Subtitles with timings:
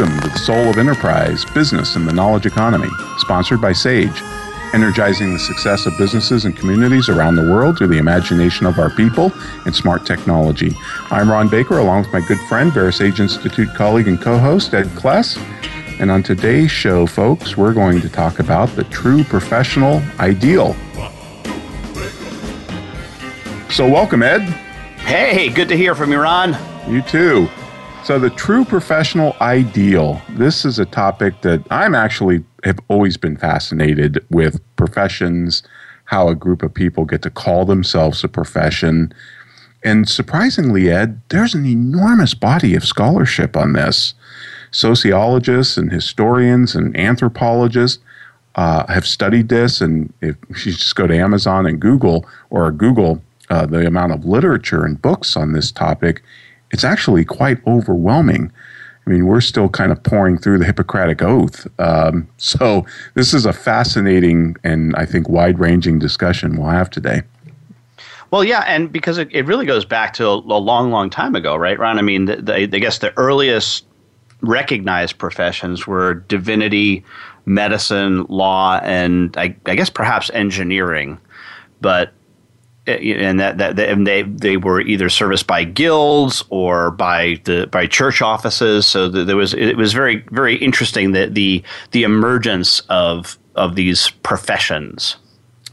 [0.00, 2.88] Welcome to the Soul of Enterprise Business and the Knowledge Economy,
[3.18, 4.22] sponsored by SAGE,
[4.72, 8.88] energizing the success of businesses and communities around the world through the imagination of our
[8.88, 9.30] people
[9.66, 10.74] and smart technology.
[11.10, 14.86] I'm Ron Baker, along with my good friend, VeraSage Institute colleague and co host, Ed
[14.86, 15.36] Kless.
[16.00, 20.74] And on today's show, folks, we're going to talk about the true professional ideal.
[23.68, 24.48] So, welcome, Ed.
[25.00, 26.56] Hey, good to hear from you, Ron.
[26.88, 27.50] You too.
[28.02, 30.20] So, the true professional ideal.
[30.30, 35.62] This is a topic that I'm actually have always been fascinated with professions,
[36.06, 39.12] how a group of people get to call themselves a profession.
[39.84, 44.14] And surprisingly, Ed, there's an enormous body of scholarship on this.
[44.72, 48.02] Sociologists and historians and anthropologists
[48.54, 49.80] uh, have studied this.
[49.80, 54.24] And if you just go to Amazon and Google or Google uh, the amount of
[54.24, 56.22] literature and books on this topic,
[56.70, 58.52] it's actually quite overwhelming.
[59.06, 61.66] I mean, we're still kind of pouring through the Hippocratic Oath.
[61.78, 67.22] Um, so, this is a fascinating and I think wide ranging discussion we'll have today.
[68.30, 71.34] Well, yeah, and because it, it really goes back to a, a, long, long time
[71.34, 71.98] ago, right, Ron?
[71.98, 73.84] I mean, the, the, I guess the earliest
[74.42, 77.04] recognized professions were divinity,
[77.46, 81.18] medicine, law, and I, I guess perhaps engineering.
[81.80, 82.12] But
[82.86, 87.86] and that, that and they they were either serviced by guilds or by the by
[87.86, 88.86] church offices.
[88.86, 94.10] So there was it was very very interesting that the the emergence of of these
[94.22, 95.16] professions.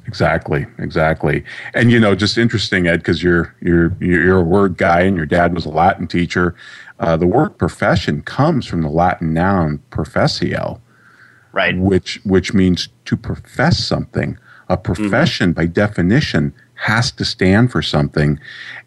[0.06, 5.02] Exactly, exactly, and you know, just interesting, Ed, because you're you're you're a word guy,
[5.02, 6.56] and your dad was a Latin teacher.
[7.00, 10.80] Uh, the word profession comes from the Latin noun professio,
[11.52, 11.78] right?
[11.78, 14.38] Which which means to profess something.
[14.70, 15.62] A profession, mm-hmm.
[15.62, 18.40] by definition, has to stand for something.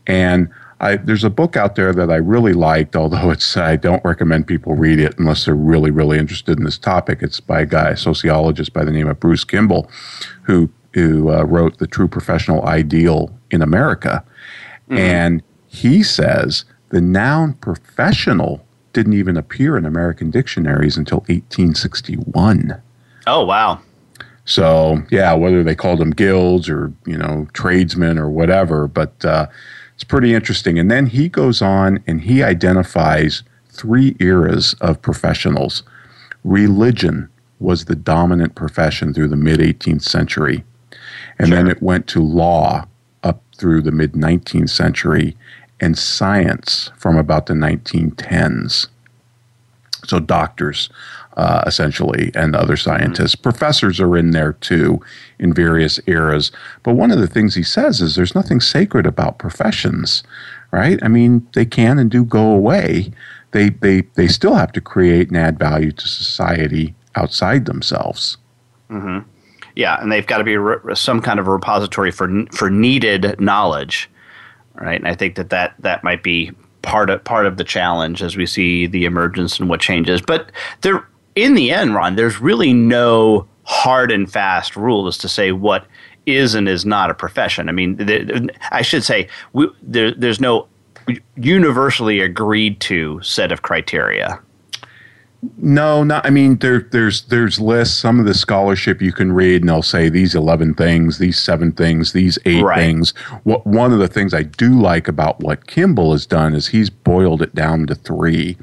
[0.07, 0.49] And
[0.81, 4.47] I, there's a book out there that I really liked, although it's I don't recommend
[4.47, 7.19] people read it unless they're really, really interested in this topic.
[7.23, 9.91] It's by a guy, a sociologist by the name of Bruce Kimball,
[10.43, 14.25] who who uh, wrote the True Professional Ideal in America,
[14.89, 14.99] mm-hmm.
[14.99, 22.81] and he says the noun professional didn't even appear in American dictionaries until 1861.
[23.27, 23.81] Oh wow!
[24.45, 29.47] So yeah, whether they called them guilds or you know tradesmen or whatever, but uh,
[29.95, 30.79] it's pretty interesting.
[30.79, 35.83] And then he goes on and he identifies three eras of professionals.
[36.43, 40.65] Religion was the dominant profession through the mid 18th century,
[41.39, 41.57] and sure.
[41.57, 42.87] then it went to law
[43.23, 45.37] up through the mid 19th century,
[45.81, 48.89] and science from about the 1910s.
[50.07, 50.89] So doctors
[51.41, 53.35] uh, essentially, and other scientists.
[53.35, 53.43] Mm-hmm.
[53.43, 55.01] Professors are in there too
[55.39, 56.53] in various eras.
[56.83, 60.23] But one of the things he says is there's nothing sacred about professions,
[60.71, 61.03] right?
[61.03, 63.11] I mean, they can and do go away.
[63.53, 68.37] They, they, they still have to create and add value to society outside themselves.
[68.91, 69.27] Mm-hmm.
[69.77, 73.41] Yeah, and they've got to be re- some kind of a repository for for needed
[73.41, 74.11] knowledge,
[74.75, 74.99] right?
[74.99, 76.53] And I think that that, that might be
[76.83, 80.21] part of part of the challenge as we see the emergence and what changes.
[80.21, 80.51] But
[80.83, 85.53] there in the end, Ron, there's really no hard and fast rule as to say
[85.53, 85.87] what
[86.27, 87.69] is and is not a profession.
[87.69, 90.67] I mean, I should say we, there, there's no
[91.37, 94.41] universally agreed to set of criteria.
[95.57, 96.27] No, not.
[96.27, 97.97] I mean, there, there's there's lists.
[97.97, 101.73] Some of the scholarship you can read, and they'll say these eleven things, these seven
[101.73, 102.77] things, these eight right.
[102.77, 103.13] things.
[103.45, 106.91] What one of the things I do like about what Kimball has done is he's
[106.91, 108.59] boiled it down to three,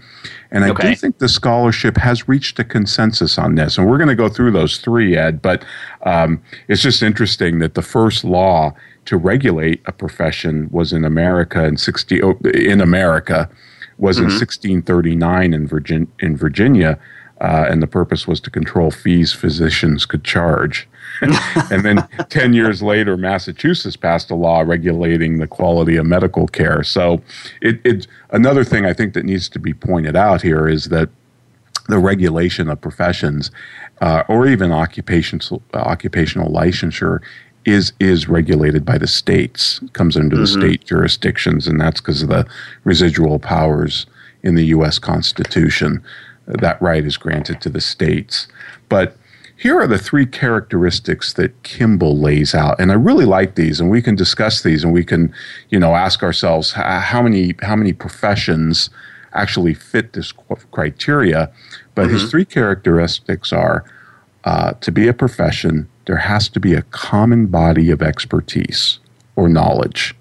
[0.52, 0.90] and I okay.
[0.90, 3.78] do think the scholarship has reached a consensus on this.
[3.78, 5.42] And we're going to go through those three, Ed.
[5.42, 5.66] But
[6.04, 8.74] um, it's just interesting that the first law
[9.06, 12.22] to regulate a profession was in America in sixty
[12.54, 13.50] in America
[13.98, 14.30] was mm-hmm.
[14.30, 17.00] in 1639 in, Virgin, in Virginia,
[17.42, 20.88] uh, and the purpose was to control fees physicians could charge.
[21.72, 26.84] and then 10 years later, Massachusetts passed a law regulating the quality of medical care.
[26.84, 27.22] So,
[27.62, 31.10] it, it, another thing I think that needs to be pointed out here is that
[31.88, 33.52] the regulation of professions
[34.02, 37.22] uh, or even occupational, uh, occupational licensure
[37.66, 40.44] is is regulated by the states, comes under mm-hmm.
[40.44, 42.48] the state jurisdictions, and that's because of the
[42.86, 44.06] residual powers
[44.44, 45.00] in the U.S.
[45.00, 46.02] Constitution.
[46.46, 48.48] That right is granted to the states.
[48.88, 49.17] But
[49.57, 53.89] here are the three characteristics that Kimball lays out, and I really like these, and
[53.89, 55.33] we can discuss these, and we can,
[55.69, 58.92] you know, ask ourselves how many how many professions
[59.33, 60.31] actually fit this
[60.71, 61.51] criteria.
[61.95, 62.13] But mm-hmm.
[62.13, 63.83] his three characteristics are
[64.44, 69.00] uh, to be a profession, there has to be a common body of expertise
[69.36, 70.15] or knowledge,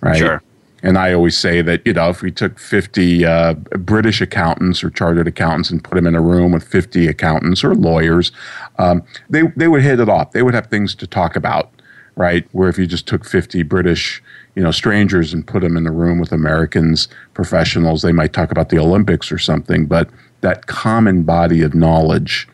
[0.00, 0.18] right?
[0.18, 0.42] Sure.
[0.84, 4.90] And I always say that, you know, if we took 50 uh, British accountants or
[4.90, 8.30] chartered accountants and put them in a room with 50 accountants or lawyers,
[8.78, 10.32] um, they, they would hit it off.
[10.32, 11.70] They would have things to talk about,
[12.16, 12.46] right?
[12.52, 14.22] Where if you just took 50 British,
[14.54, 18.50] you know, strangers and put them in a room with Americans, professionals, they might talk
[18.50, 19.86] about the Olympics or something.
[19.86, 20.10] But
[20.42, 22.46] that common body of knowledge,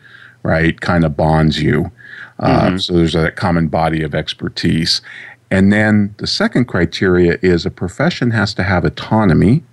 [0.43, 1.91] right, kind of bonds you.
[2.39, 2.77] Uh, mm-hmm.
[2.77, 5.01] So there's a common body of expertise.
[5.51, 9.63] And then the second criteria is a profession has to have autonomy,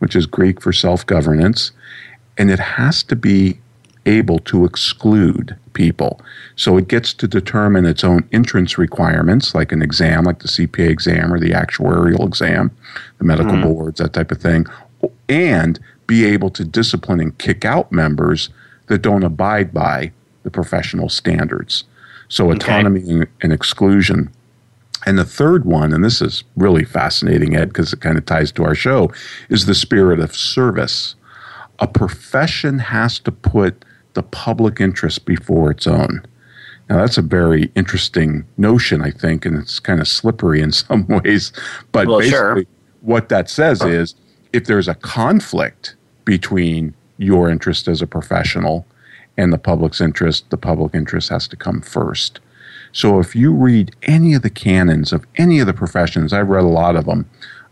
[0.00, 1.70] which is Greek for self governance,
[2.36, 3.60] and it has to be
[4.06, 6.20] able to exclude people.
[6.56, 10.90] So it gets to determine its own entrance requirements, like an exam, like the CPA
[10.90, 12.70] exam or the actuarial exam,
[13.18, 13.62] the medical mm-hmm.
[13.62, 14.66] boards, that type of thing,
[15.28, 18.50] and be able to discipline and kick out members
[18.88, 20.12] that don't abide by
[20.42, 21.84] the professional standards.
[22.28, 23.30] So autonomy okay.
[23.42, 24.30] and exclusion.
[25.06, 28.50] And the third one, and this is really fascinating, Ed, because it kind of ties
[28.52, 29.10] to our show,
[29.48, 31.14] is the spirit of service.
[31.78, 36.24] A profession has to put the public interest before its own.
[36.88, 41.06] Now, that's a very interesting notion, I think, and it's kind of slippery in some
[41.06, 41.52] ways.
[41.92, 42.64] But well, basically, sure.
[43.00, 44.14] what that says is
[44.52, 48.86] if there's a conflict between your interest as a professional
[49.36, 52.40] and the public's interest, the public interest has to come first.
[52.94, 56.64] So if you read any of the canons of any of the professions, I've read
[56.64, 57.28] a lot of them,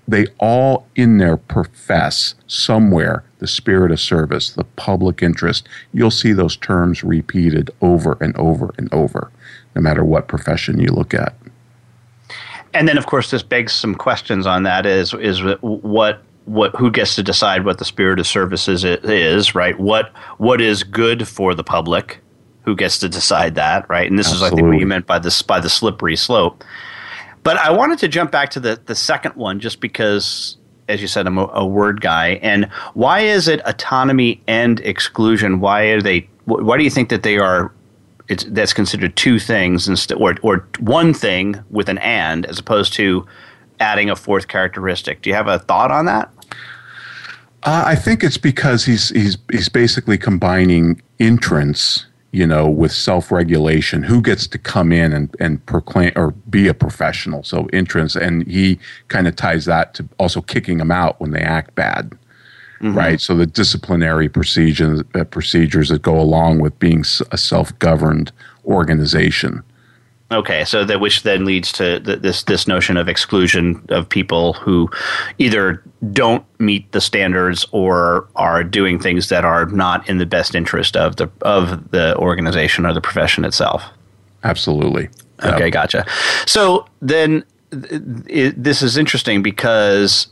[0.06, 5.68] they all in there profess somewhere the spirit of service, the public interest.
[5.92, 9.30] You'll see those terms repeated over and over and over,
[9.76, 11.34] no matter what profession you look at.
[12.74, 14.86] And then, of course, this begs some questions on that.
[14.86, 19.78] Is is what what who gets to decide what the spirit of services is, right?
[19.78, 22.21] What what is good for the public?
[22.64, 24.08] Who gets to decide that, right?
[24.08, 24.46] And this Absolutely.
[24.46, 26.62] is, I think, what you meant by this by the slippery slope.
[27.42, 30.56] But I wanted to jump back to the the second one, just because,
[30.88, 32.38] as you said, I'm a, a word guy.
[32.42, 35.60] And why is it autonomy and exclusion?
[35.60, 36.28] Why are they?
[36.44, 37.72] Why do you think that they are?
[38.28, 42.92] It's that's considered two things instead, or or one thing with an and, as opposed
[42.94, 43.26] to
[43.80, 45.22] adding a fourth characteristic.
[45.22, 46.30] Do you have a thought on that?
[47.64, 54.02] Uh, I think it's because he's he's he's basically combining entrance, you know, with self-regulation.
[54.02, 57.44] Who gets to come in and, and proclaim or be a professional?
[57.44, 61.42] So entrance, and he kind of ties that to also kicking them out when they
[61.42, 62.10] act bad,
[62.80, 62.96] mm-hmm.
[62.96, 63.20] right?
[63.20, 68.32] So the disciplinary procedures uh, procedures that go along with being a self-governed
[68.64, 69.62] organization.
[70.32, 74.90] Okay, so that which then leads to this this notion of exclusion of people who
[75.38, 80.54] either don't meet the standards or are doing things that are not in the best
[80.54, 83.84] interest of the of the organization or the profession itself.
[84.44, 85.08] Absolutely.
[85.44, 85.72] Okay, yep.
[85.72, 86.06] gotcha.
[86.46, 90.28] So then it, this is interesting because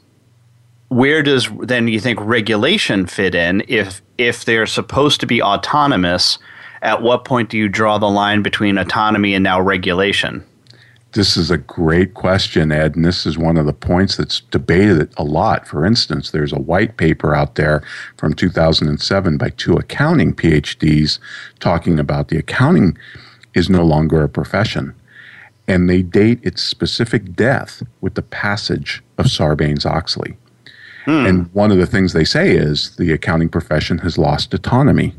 [0.88, 6.38] where does then you think regulation fit in if if they're supposed to be autonomous?
[6.82, 10.44] At what point do you draw the line between autonomy and now regulation?
[11.12, 15.12] This is a great question, Ed, and this is one of the points that's debated
[15.16, 15.66] a lot.
[15.66, 17.82] For instance, there's a white paper out there
[18.16, 21.18] from 2007 by two accounting PhDs
[21.58, 22.96] talking about the accounting
[23.54, 24.94] is no longer a profession.
[25.66, 30.36] And they date its specific death with the passage of Sarbanes Oxley.
[31.06, 31.26] Hmm.
[31.26, 35.14] And one of the things they say is the accounting profession has lost autonomy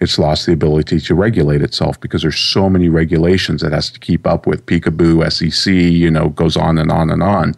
[0.00, 3.98] it's lost the ability to regulate itself because there's so many regulations it has to
[3.98, 4.64] keep up with.
[4.66, 7.54] PCAOB, SEC, you know, goes on and on and on.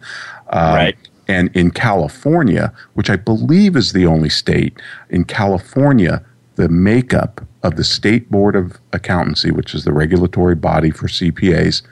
[0.49, 0.97] Um, right.
[1.27, 6.23] And in California, which I believe is the only state, in California,
[6.55, 11.83] the makeup of the State Board of Accountancy, which is the regulatory body for CPAs,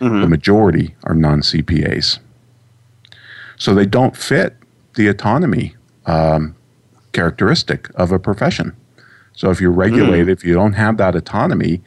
[0.00, 0.20] mm-hmm.
[0.20, 2.18] the majority are non CPAs.
[3.56, 4.56] So they don't fit
[4.94, 6.56] the autonomy um,
[7.12, 8.76] characteristic of a profession.
[9.34, 10.32] So if you're regulated, mm.
[10.32, 11.80] if you don't have that autonomy,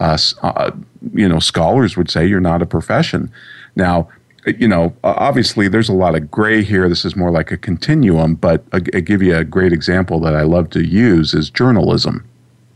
[0.00, 0.70] uh, uh,
[1.12, 3.30] you know, scholars would say you're not a profession.
[3.76, 4.08] Now,
[4.46, 6.88] you know, obviously there's a lot of gray here.
[6.88, 10.34] This is more like a continuum, but I, I give you a great example that
[10.34, 12.28] I love to use is journalism.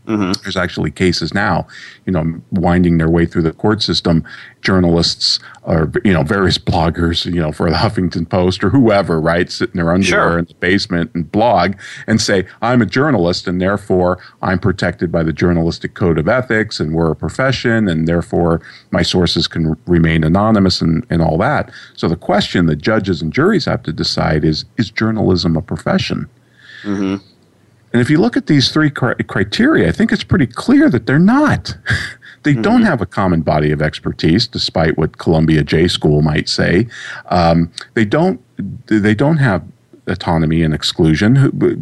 [0.09, 0.41] Mm-hmm.
[0.41, 1.67] There's actually cases now,
[2.07, 4.23] you know, winding their way through the court system.
[4.61, 9.49] Journalists or you know various bloggers, you know, for the Huffington Post or whoever, right,
[9.49, 10.39] sit in their underwear sure.
[10.39, 11.75] in the basement and blog
[12.07, 16.79] and say, "I'm a journalist, and therefore I'm protected by the journalistic code of ethics,
[16.79, 18.61] and we're a profession, and therefore
[18.91, 23.31] my sources can remain anonymous and, and all that." So the question that judges and
[23.31, 26.27] juries have to decide is: Is journalism a profession?
[26.83, 27.23] Mm-hmm.
[27.91, 31.19] And if you look at these three criteria, I think it's pretty clear that they're
[31.19, 31.75] not.
[32.43, 32.61] they mm-hmm.
[32.61, 36.87] don't have a common body of expertise, despite what Columbia J School might say.
[37.27, 38.41] Um, they don't.
[38.87, 39.63] They don't have
[40.09, 41.35] autonomy and exclusion.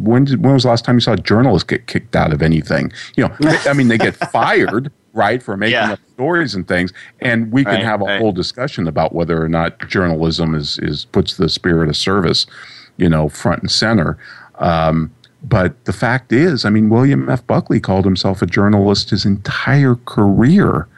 [0.04, 2.92] When did, when was the last time you saw journalists get kicked out of anything?
[3.16, 5.92] You know, I mean, they get fired, right, for making yeah.
[5.92, 6.92] up stories and things.
[7.20, 8.20] And we can right, have a right.
[8.20, 12.46] whole discussion about whether or not journalism is is puts the spirit of service,
[12.96, 14.18] you know, front and center.
[14.56, 17.46] Um, but the fact is, I mean, William F.
[17.46, 20.88] Buckley called himself a journalist his entire career.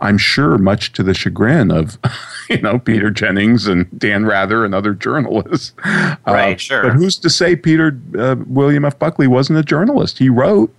[0.00, 1.98] I'm sure, much to the chagrin of,
[2.50, 5.72] you know, Peter Jennings and Dan Rather and other journalists.
[5.84, 6.82] Right, uh, sure.
[6.82, 8.98] But who's to say Peter uh, William F.
[8.98, 10.18] Buckley wasn't a journalist?
[10.18, 10.74] He wrote.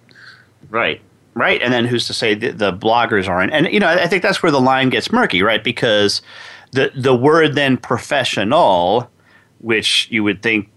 [0.69, 1.01] Right,
[1.33, 1.61] right.
[1.61, 3.53] And then who's to say the, the bloggers aren't?
[3.53, 5.63] And you know, I think that's where the line gets murky, right?
[5.63, 6.21] Because
[6.71, 9.09] the the word then professional,
[9.59, 10.69] which you would think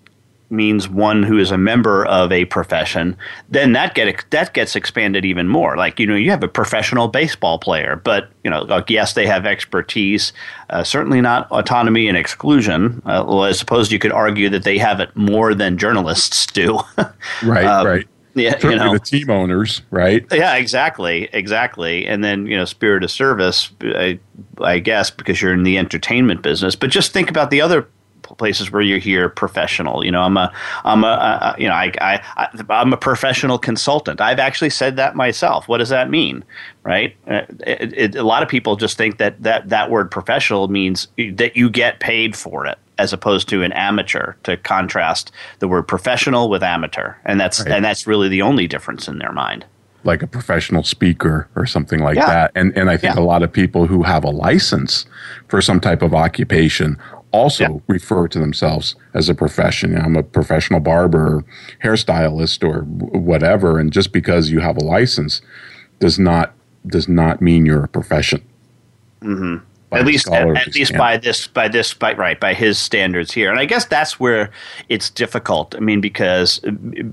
[0.52, 3.16] means one who is a member of a profession,
[3.48, 5.76] then that get that gets expanded even more.
[5.76, 9.26] Like you know, you have a professional baseball player, but you know, like yes, they
[9.26, 10.32] have expertise,
[10.70, 13.02] uh, certainly not autonomy and exclusion.
[13.04, 16.78] Uh, well, I suppose you could argue that they have it more than journalists do.
[17.42, 18.06] right, um, right.
[18.34, 20.24] Yeah, Certainly you know, the team owners, right?
[20.32, 22.06] Yeah, exactly, exactly.
[22.06, 24.18] And then you know, spirit of service, I,
[24.58, 26.74] I guess, because you're in the entertainment business.
[26.74, 27.88] But just think about the other
[28.22, 30.04] places where you hear professional.
[30.04, 30.52] You know, I'm a,
[30.84, 34.20] I'm a, uh, you know, I, I, I'm a professional consultant.
[34.20, 35.68] I've actually said that myself.
[35.68, 36.44] What does that mean,
[36.82, 37.14] right?
[37.26, 41.08] Uh, it, it, a lot of people just think that that that word professional means
[41.16, 45.82] that you get paid for it as opposed to an amateur to contrast the word
[45.84, 47.72] professional with amateur and that's right.
[47.72, 49.64] and that's really the only difference in their mind
[50.04, 52.26] like a professional speaker or something like yeah.
[52.26, 53.20] that and and I think yeah.
[53.20, 55.06] a lot of people who have a license
[55.48, 56.98] for some type of occupation
[57.32, 57.78] also yeah.
[57.88, 59.96] refer to themselves as a profession.
[59.96, 61.44] I'm a professional barber, or
[61.82, 63.78] hairstylist, or whatever.
[63.78, 65.42] And just because you have a license
[65.98, 66.54] does not
[66.86, 68.42] does not mean you're a profession.
[69.22, 69.64] Mm-hmm.
[69.92, 73.50] At least, at, at least by this, by this, by right, by his standards here,
[73.50, 74.50] and I guess that's where
[74.88, 75.74] it's difficult.
[75.74, 76.60] I mean, because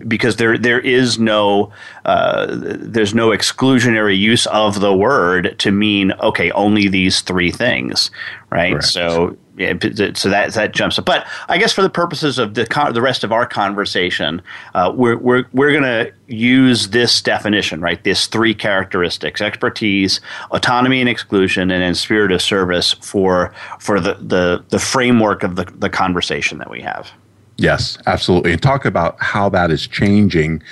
[0.07, 1.73] because there there is no
[2.05, 8.11] uh, there's no exclusionary use of the word to mean okay, only these three things,
[8.49, 8.71] right?
[8.71, 8.85] Correct.
[8.85, 9.73] So yeah,
[10.13, 11.05] so that that jumps up.
[11.05, 14.41] But I guess for the purposes of the con- the rest of our conversation,
[14.73, 18.01] uh, we're we're we're going to use this definition, right?
[18.03, 24.13] This three characteristics: expertise, autonomy and exclusion, and then spirit of service for for the
[24.13, 27.11] the, the framework of the, the conversation that we have.
[27.57, 28.53] Yes, absolutely.
[28.53, 30.63] And talk about how that is changing.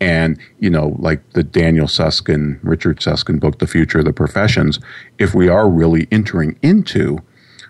[0.00, 4.78] And, you know, like the Daniel Susskind, Richard Susskind book, The Future of the Professions,
[5.18, 7.22] if we are really entering into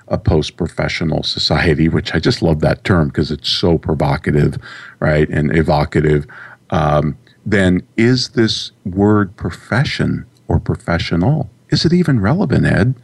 [0.08, 4.58] a post professional society, which I just love that term because it's so provocative,
[5.00, 6.26] right, and evocative,
[6.70, 11.50] um, then is this word profession or professional?
[11.70, 12.94] Is it even relevant, Ed?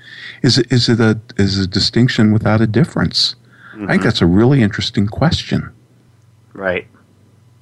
[0.42, 3.34] Is it is it a is a distinction without a difference?
[3.72, 3.84] Mm-hmm.
[3.84, 4.04] I think mm-hmm.
[4.04, 5.72] that's a really interesting question.
[6.52, 6.86] Right.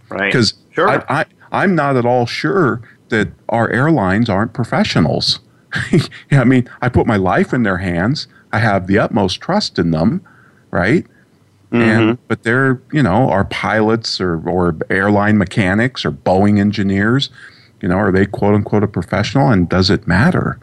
[0.08, 0.32] Right.
[0.32, 0.88] Because sure.
[0.88, 5.40] I, I, I'm not at all sure that our airlines aren't professionals.
[6.30, 8.26] yeah, I mean, I put my life in their hands.
[8.52, 10.24] I have the utmost trust in them,
[10.70, 11.04] right?
[11.70, 11.82] Mm-hmm.
[11.82, 17.28] And but they're you know are pilots or or airline mechanics or Boeing engineers,
[17.82, 19.50] you know, are they quote unquote a professional?
[19.50, 20.58] And does it matter?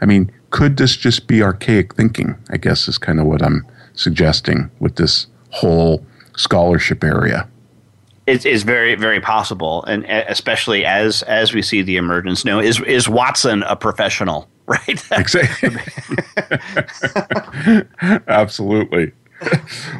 [0.00, 2.36] I mean, could this just be archaic thinking?
[2.50, 6.04] I guess is kind of what I'm suggesting with this whole
[6.36, 7.48] scholarship area.
[8.26, 12.44] It is very very possible, and especially as as we see the emergence.
[12.44, 14.48] now, is is Watson a professional?
[14.70, 15.02] Right?
[18.28, 19.12] Absolutely.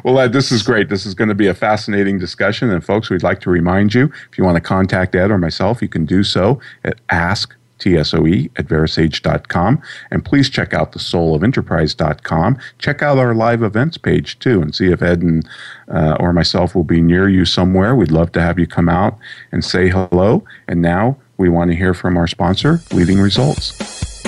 [0.05, 0.87] Well, Ed, this is great.
[0.87, 2.69] This is going to be a fascinating discussion.
[2.69, 5.81] And, folks, we'd like to remind you if you want to contact Ed or myself,
[5.81, 9.81] you can do so at ask TSOE at verasage.com.
[10.09, 12.57] And please check out the soulofenterprise.com.
[12.77, 15.45] Check out our live events page too and see if Ed and
[15.89, 17.93] uh, or myself will be near you somewhere.
[17.93, 19.17] We'd love to have you come out
[19.51, 20.45] and say hello.
[20.67, 24.20] And now we want to hear from our sponsor, Leading Results.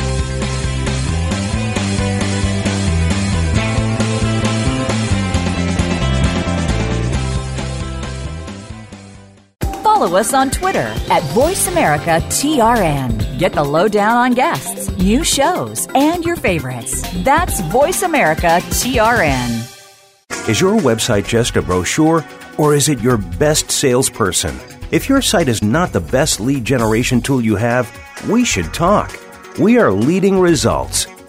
[10.04, 13.40] Follow us on Twitter at VoiceAmericaTRN.
[13.40, 17.02] Get the lowdown on guests, new shows, and your favorites.
[17.24, 20.50] That's VoiceAmericaTRN.
[20.50, 22.26] Is your website just a brochure,
[22.58, 24.60] or is it your best salesperson?
[24.92, 27.90] If your site is not the best lead generation tool you have,
[28.30, 29.18] we should talk.
[29.58, 31.08] We are leading results.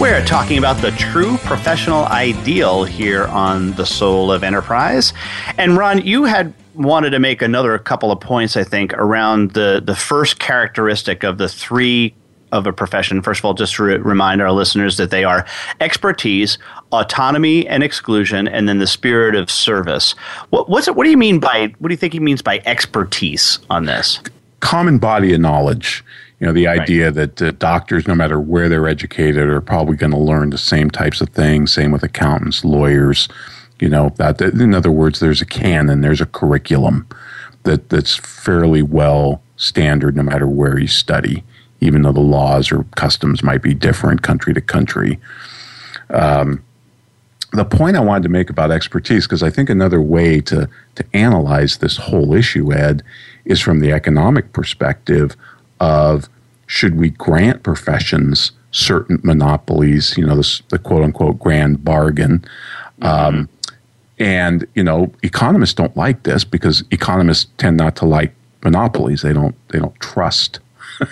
[0.00, 5.12] We're talking about the true professional ideal here on the Soul of Enterprise.
[5.58, 9.82] And Ron, you had wanted to make another couple of points, I think, around the,
[9.84, 12.14] the first characteristic of the three
[12.50, 13.20] of a profession.
[13.20, 15.44] First of all, just to re- remind our listeners that they are
[15.82, 16.56] expertise,
[16.92, 20.12] autonomy and exclusion, and then the spirit of service.
[20.48, 22.62] What, what's it, what do you mean by, what do you think he means by
[22.64, 24.18] expertise on this?
[24.60, 26.02] Common body of knowledge
[26.40, 27.14] you know, the idea right.
[27.36, 30.90] that uh, doctors, no matter where they're educated, are probably going to learn the same
[30.90, 31.72] types of things.
[31.72, 33.28] Same with accountants, lawyers.
[33.78, 37.06] You know, that, in other words, there's a canon, there's a curriculum
[37.64, 41.44] that that's fairly well standard, no matter where you study,
[41.80, 45.18] even though the laws or customs might be different country to country.
[46.08, 46.62] Um,
[47.52, 51.04] the point I wanted to make about expertise, because I think another way to to
[51.12, 53.02] analyze this whole issue, Ed,
[53.44, 55.36] is from the economic perspective
[55.80, 56.28] of
[56.66, 62.44] should we grant professions certain monopolies, you know, this, the quote unquote grand bargain.
[63.02, 63.48] Um,
[64.18, 69.22] and, you know, economists don't like this because economists tend not to like monopolies.
[69.22, 70.60] They don't, they don't trust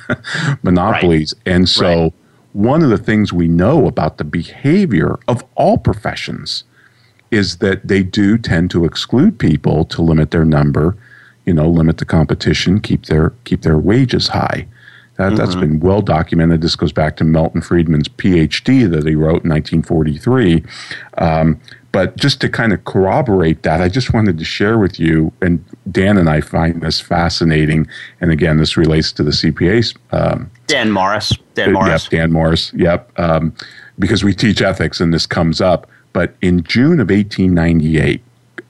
[0.62, 1.34] monopolies.
[1.38, 1.54] Right.
[1.54, 2.12] And so right.
[2.52, 6.64] one of the things we know about the behavior of all professions
[7.30, 10.96] is that they do tend to exclude people to limit their number
[11.48, 14.68] you know, limit the competition, keep their keep their wages high.
[15.16, 15.36] That, mm-hmm.
[15.36, 16.60] That's been well documented.
[16.60, 20.62] This goes back to Milton Friedman's PhD that he wrote in 1943.
[21.16, 21.58] Um,
[21.90, 25.64] but just to kind of corroborate that, I just wanted to share with you, and
[25.90, 27.88] Dan and I find this fascinating.
[28.20, 29.96] And again, this relates to the CPA.
[30.12, 31.32] Um, Dan Morris.
[31.54, 32.04] Dan Morris.
[32.04, 32.72] Yep, Dan Morris.
[32.74, 33.18] Yep.
[33.18, 33.54] Um,
[33.98, 35.88] because we teach ethics and this comes up.
[36.12, 38.22] But in June of 1898,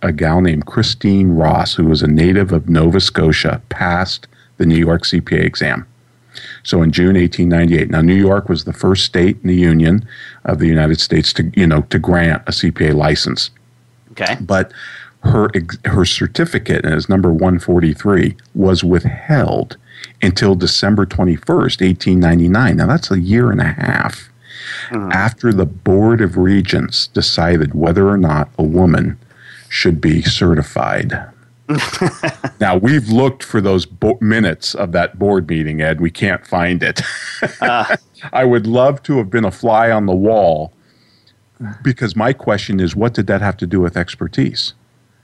[0.02, 4.76] a gal named Christine Ross, who was a native of Nova Scotia, passed the New
[4.76, 5.86] York CPA exam.
[6.62, 10.06] So in June 1898, now New York was the first state in the Union
[10.44, 13.50] of the United States to you know to grant a CPA license.
[14.12, 14.72] Okay, but
[15.24, 15.50] her
[15.84, 19.76] her certificate, and it's number 143, was withheld
[20.22, 22.76] until December 21st, 1899.
[22.76, 24.30] Now that's a year and a half
[24.90, 25.12] mm.
[25.12, 29.18] after the Board of Regents decided whether or not a woman
[29.68, 31.12] should be certified.
[32.60, 36.00] now we've looked for those bo- minutes of that board meeting, Ed.
[36.00, 37.02] We can't find it.
[37.60, 37.96] uh.
[38.32, 40.72] I would love to have been a fly on the wall
[41.82, 44.74] because my question is, what did that have to do with expertise?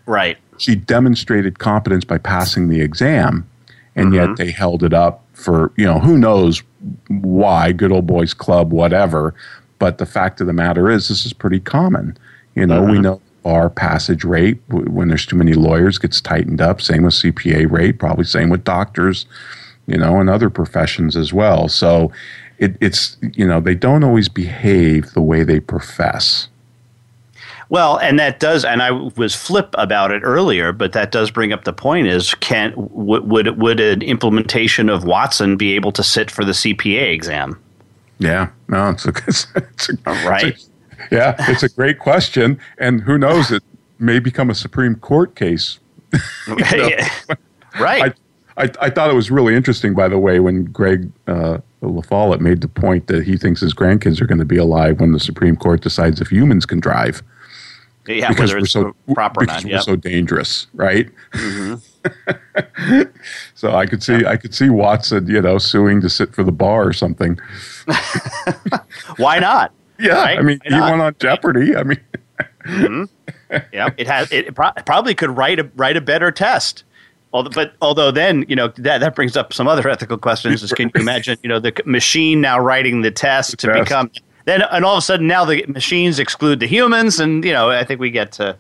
[0.07, 0.39] Right.
[0.59, 3.49] She demonstrated competence by passing the exam,
[3.97, 4.31] and mm-hmm.
[4.31, 6.63] yet they held it up for you know who knows
[7.09, 9.35] why good old boys club whatever
[9.79, 12.17] but the fact of the matter is this is pretty common
[12.55, 12.93] you know mm-hmm.
[12.93, 16.81] we know bar passage rate when there's too many lawyers gets tightened up.
[16.81, 19.27] Same with cpa rate probably same with doctors
[19.87, 21.69] you know and other professions as well.
[21.69, 22.13] So
[22.59, 26.49] it, it's you know they don't always behave the way they profess.
[27.71, 31.53] Well, and that does, and I was flip about it earlier, but that does bring
[31.53, 36.03] up the point: is can w- would would an implementation of Watson be able to
[36.03, 37.61] sit for the CPA exam?
[38.19, 40.49] Yeah, no, it's a, it's, it's a right.
[40.49, 40.71] It's a,
[41.11, 43.51] yeah, it's a great question, and who knows?
[43.51, 43.63] It
[43.99, 45.79] may become a Supreme Court case.
[47.79, 48.15] right.
[48.57, 52.03] I, I, I, thought it was really interesting, by the way, when Greg uh, La
[52.03, 55.13] Follette made the point that he thinks his grandkids are going to be alive when
[55.13, 57.23] the Supreme Court decides if humans can drive.
[58.07, 59.79] Yeah, because we're so proper because not, yep.
[59.79, 61.09] we're so dangerous, right?
[61.33, 63.03] Mm-hmm.
[63.55, 66.53] so I could see I could see Watson, you know, suing to sit for the
[66.53, 67.39] bar or something.
[69.17, 69.73] Why not?
[69.99, 70.39] Yeah, right?
[70.39, 71.77] I mean, he won on Jeopardy.
[71.77, 72.01] I mean,
[72.65, 73.55] mm-hmm.
[73.73, 74.31] yeah, it has.
[74.33, 76.85] It pro- probably could write a write a better test.
[77.33, 80.63] Although, but although then you know that that brings up some other ethical questions.
[80.63, 83.81] Is can you imagine you know the machine now writing the test the to test.
[83.81, 84.11] become
[84.45, 87.71] then and all of a sudden now the machines exclude the humans, and you know
[87.71, 88.57] I think we get to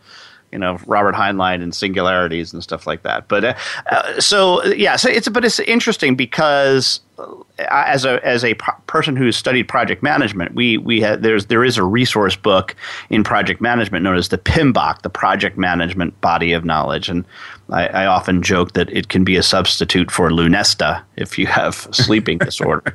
[0.55, 3.27] you know Robert Heinlein and singularities and stuff like that.
[3.27, 3.55] But uh,
[3.91, 7.27] uh, so yeah, so it's but it's interesting because uh,
[7.59, 8.55] as a as a
[8.87, 12.77] person who's studied project management, we we have there's there is a resource book
[13.11, 17.25] in project management known as the PMBOK, the Project Management Body of Knowledge, and
[17.71, 21.89] I, I, often joke that it can be a substitute for Lunesta if you have
[21.93, 22.95] sleeping disorder.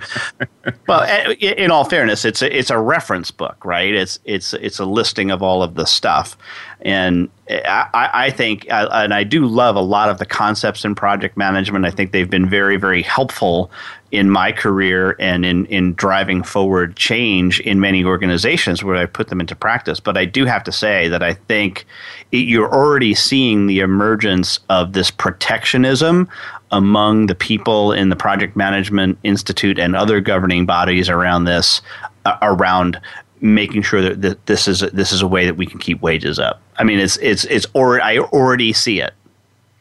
[0.88, 3.94] well, eh, in all fairness, it's a, it's a reference book, right?
[3.94, 6.38] It's it's it's a listing of all of the stuff,
[6.82, 11.36] and I, I think, and I do love a lot of the concepts in project
[11.36, 11.86] management.
[11.86, 13.72] I think they've been very very helpful
[14.12, 19.28] in my career and in, in driving forward change in many organizations where I put
[19.28, 20.00] them into practice.
[20.00, 21.86] But I do have to say that I think
[22.32, 26.28] it, you're already seeing the emergence of this protectionism
[26.72, 31.82] among the people in the Project Management Institute and other governing bodies around this,
[32.26, 33.00] uh, around
[33.42, 36.02] making sure that, that this is a, this is a way that we can keep
[36.02, 36.62] wages up.
[36.78, 39.14] I mean, it's it's it's or I already see it.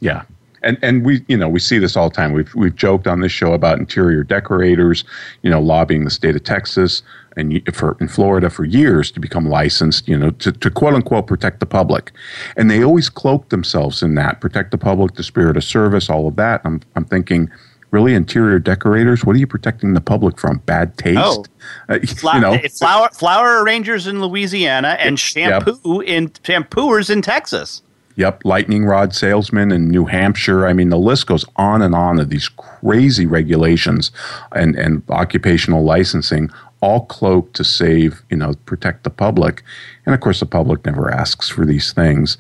[0.01, 0.23] Yeah,
[0.63, 2.33] and and we you know we see this all the time.
[2.33, 5.05] We've we've joked on this show about interior decorators,
[5.43, 7.03] you know, lobbying the state of Texas
[7.37, 11.27] and for in Florida for years to become licensed, you know, to, to quote unquote
[11.27, 12.13] protect the public,
[12.57, 16.27] and they always cloak themselves in that protect the public, the spirit of service, all
[16.29, 16.61] of that.
[16.65, 17.51] I'm I'm thinking.
[17.91, 19.25] Really, interior decorators?
[19.25, 20.59] What are you protecting the public from?
[20.59, 21.19] Bad taste?
[21.19, 21.45] Oh,
[21.89, 26.09] uh, Fla- you know, flower flower arrangers in Louisiana and shampoo yep.
[26.09, 27.83] in shampooers in Texas.
[28.19, 30.67] Yep, lightning rod salesman in New Hampshire.
[30.67, 34.11] I mean, the list goes on and on of these crazy regulations
[34.51, 39.63] and, and occupational licensing, all cloaked to save, you know, protect the public.
[40.05, 42.39] And of course, the public never asks for these things.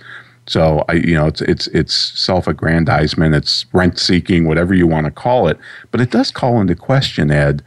[0.48, 5.46] So I, you know, it's it's it's self-aggrandizement, it's rent-seeking, whatever you want to call
[5.46, 5.58] it.
[5.90, 7.62] But it does call into question, Ed,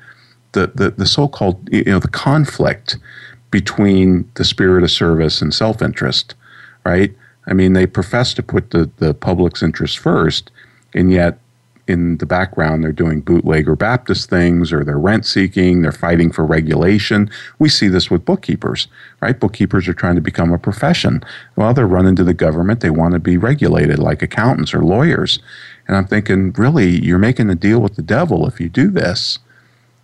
[0.54, 2.98] the the, the so-called you know the conflict
[3.52, 6.36] between the spirit of service and self-interest,
[6.86, 7.14] right?
[7.48, 10.52] I mean, they profess to put the, the public's interest first,
[10.94, 11.40] and yet
[11.92, 16.46] in the background they're doing bootlegger Baptist things or they're rent seeking, they're fighting for
[16.46, 17.30] regulation.
[17.60, 18.88] We see this with bookkeepers,
[19.20, 19.40] right?
[19.40, 21.24] Bookkeepers are trying to become a profession.
[21.56, 25.40] Well, they're running to the government, they want to be regulated like accountants or lawyers.
[25.88, 29.40] And I'm thinking, really, you're making a deal with the devil if you do this,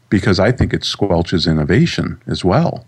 [0.09, 2.85] because I think it squelches innovation as well.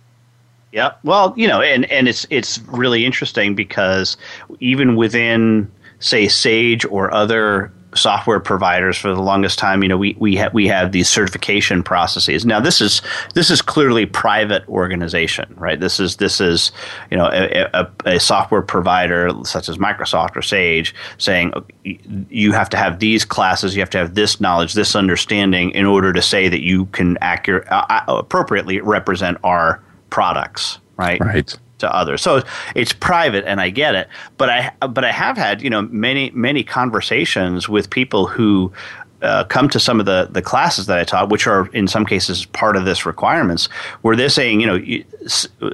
[0.71, 0.93] Yeah.
[1.03, 4.17] Well, you know, and, and it's it's really interesting because
[4.59, 10.15] even within say Sage or other software providers for the longest time, you know, we
[10.19, 12.45] we have we have these certification processes.
[12.45, 13.02] Now, this is
[13.34, 15.80] this is clearly private organization, right?
[15.80, 16.71] This is this is
[17.10, 22.69] you know a, a, a software provider such as Microsoft or Sage saying you have
[22.69, 26.21] to have these classes, you have to have this knowledge, this understanding in order to
[26.21, 31.19] say that you can accurate uh, appropriately represent our products, right?
[31.19, 31.58] Right.
[31.79, 32.43] To others, so
[32.75, 34.09] it's private, and I get it.
[34.37, 38.73] But I, but I have had you know many many conversations with people who
[39.21, 42.05] uh, come to some of the, the classes that I taught, which are in some
[42.05, 43.67] cases part of this requirements,
[44.01, 44.77] where they're saying, you know,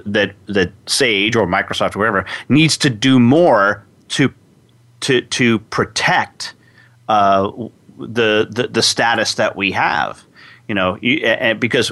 [0.05, 4.33] that that Sage or Microsoft or whatever needs to do more to
[5.01, 6.53] to to protect
[7.07, 7.51] uh,
[7.99, 10.23] the, the the status that we have.
[10.67, 10.97] You know,
[11.59, 11.91] because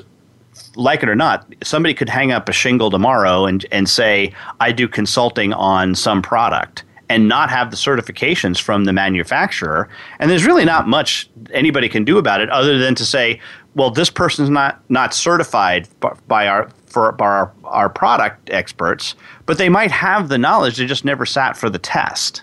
[0.75, 4.71] like it or not, somebody could hang up a shingle tomorrow and, and say, I
[4.71, 6.83] do consulting on some product.
[7.09, 9.87] and not have the certifications from the manufacturer.
[10.19, 13.39] And there's really not much anybody can do about it other than to say,
[13.75, 15.87] well, this person's not not certified
[16.27, 20.77] by our for by our, our product experts, but they might have the knowledge.
[20.77, 22.41] They just never sat for the test.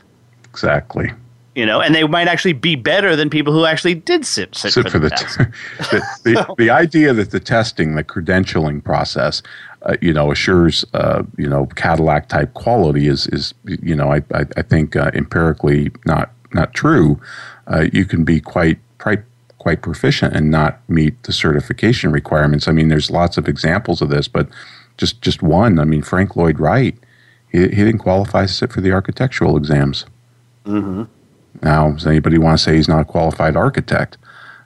[0.50, 1.12] Exactly.
[1.60, 4.72] You know, and they might actually be better than people who actually did sit, sit,
[4.72, 5.38] sit for, for, the, the test.
[5.90, 9.42] the, the, the, idea that the testing, the credentialing process,
[9.82, 14.22] uh, you know, assures, uh, you know, Cadillac type quality is, is you know, I,
[14.32, 17.20] I, I think uh, empirically not not true.
[17.66, 19.22] Uh, you can be quite quite
[19.58, 22.68] quite proficient and not meet the certification requirements.
[22.68, 24.48] I mean, there's lots of examples of this, but
[24.96, 25.78] just just one.
[25.78, 26.96] I mean, Frank Lloyd Wright,
[27.52, 30.06] he, he didn't qualify to sit for the architectural exams.
[30.64, 31.02] Mm-hmm.
[31.62, 34.16] Now, does anybody want to say he's not a qualified architect?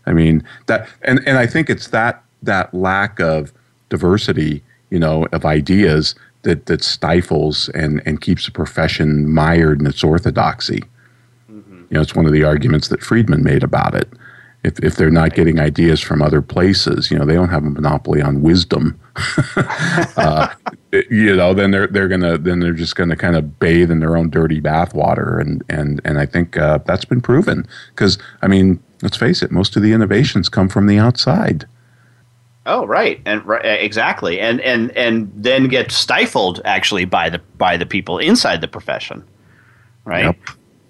[0.07, 3.53] I mean that, and and I think it's that that lack of
[3.89, 9.87] diversity, you know, of ideas that that stifles and and keeps the profession mired in
[9.87, 10.83] its orthodoxy.
[11.51, 11.85] Mm-hmm.
[11.91, 14.13] You know, it's one of the arguments that Friedman made about it
[14.65, 17.71] if, if they're not getting ideas from other places, you know, they don't have a
[17.71, 18.99] monopoly on wisdom.
[20.17, 20.49] uh,
[21.11, 24.17] you know, then they're they're gonna then they're just gonna kind of bathe in their
[24.17, 28.83] own dirty bathwater, and and and I think uh, that's been proven because I mean,
[29.03, 31.67] let's face it, most of the innovations come from the outside.
[32.67, 37.77] Oh, right, and right, exactly, and and and then get stifled actually by the by
[37.77, 39.23] the people inside the profession,
[40.05, 40.25] right?
[40.25, 40.37] Yep.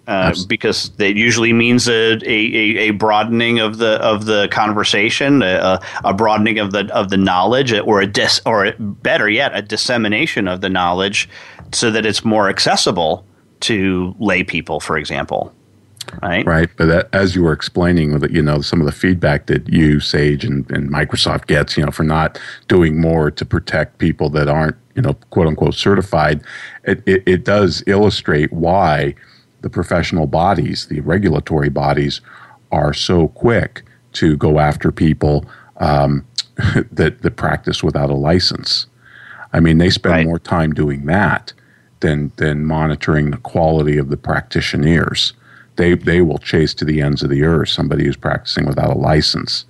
[0.06, 5.80] Uh, because that usually means a, a, a, broadening of the of the conversation, a,
[6.04, 10.46] a broadening of the of the knowledge, or a dis, or better yet, a dissemination
[10.46, 11.26] of the knowledge,
[11.72, 13.24] so that it's more accessible
[13.60, 15.54] to lay people, for example.
[16.22, 16.46] Right.
[16.46, 16.68] Right.
[16.76, 20.00] But that, as you were explaining, with you know some of the feedback that you,
[20.00, 22.38] Sage, and, and Microsoft gets, you know, for not
[22.68, 26.42] doing more to protect people that aren't, you know, quote unquote certified,
[26.84, 29.14] it, it, it does illustrate why
[29.64, 32.20] the professional bodies, the regulatory bodies,
[32.70, 35.46] are so quick to go after people
[35.78, 36.24] um,
[36.92, 38.86] that, that practice without a license.
[39.54, 40.26] I mean, they spend right.
[40.26, 41.54] more time doing that
[42.00, 45.32] than than monitoring the quality of the practitioners.
[45.76, 48.98] They they will chase to the ends of the earth somebody who's practicing without a
[48.98, 49.64] license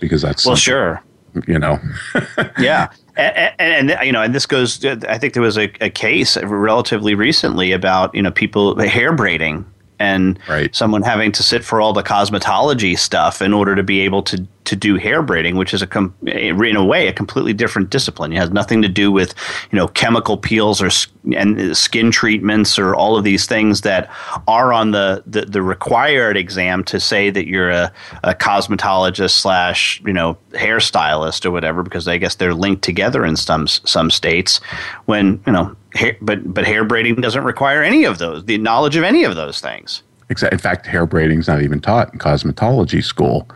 [0.00, 1.02] because that's well, sure,
[1.46, 1.78] you know.
[2.58, 4.84] yeah, and, and, and, you know, and this goes.
[4.84, 9.64] I think there was a, a, case relatively recently about you know people hair braiding
[9.98, 10.74] and right.
[10.74, 14.46] someone having to sit for all the cosmetology stuff in order to be able to
[14.64, 18.32] to do hair braiding, which is a com- in a way a completely different discipline.
[18.32, 19.34] It has nothing to do with
[19.70, 20.90] you know chemical peels or
[21.36, 24.10] and skin treatments or all of these things that
[24.46, 30.02] are on the, the, the required exam to say that you're a, a cosmetologist slash
[30.04, 34.60] you know hairstylist or whatever because I guess they're linked together in some some states.
[35.04, 38.96] When you know, hair, but but hair braiding doesn't require any of those the knowledge
[38.96, 40.02] of any of those things.
[40.30, 43.46] In fact, hair braiding is not even taught in cosmetology school.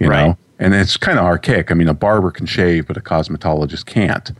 [0.00, 0.26] You right.
[0.26, 1.70] know, and it's kind of archaic.
[1.70, 4.32] I mean, a barber can shave, but a cosmetologist can't,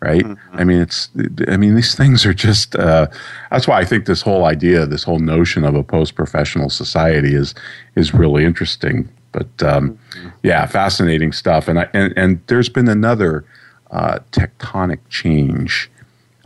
[0.00, 0.24] right?
[0.24, 0.56] Mm-hmm.
[0.56, 1.08] I mean, it's
[1.48, 2.76] I mean these things are just.
[2.76, 3.08] Uh,
[3.50, 7.54] that's why I think this whole idea, this whole notion of a post-professional society is
[7.96, 9.08] is really interesting.
[9.32, 10.28] But um, mm-hmm.
[10.42, 11.66] yeah, fascinating stuff.
[11.66, 13.44] And I, and, and there's been another
[13.90, 15.90] uh, tectonic change,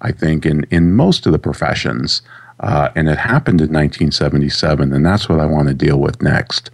[0.01, 2.23] I think, in in most of the professions.
[2.61, 6.73] Uh, and it happened in 1977, and that's what I want to deal with next.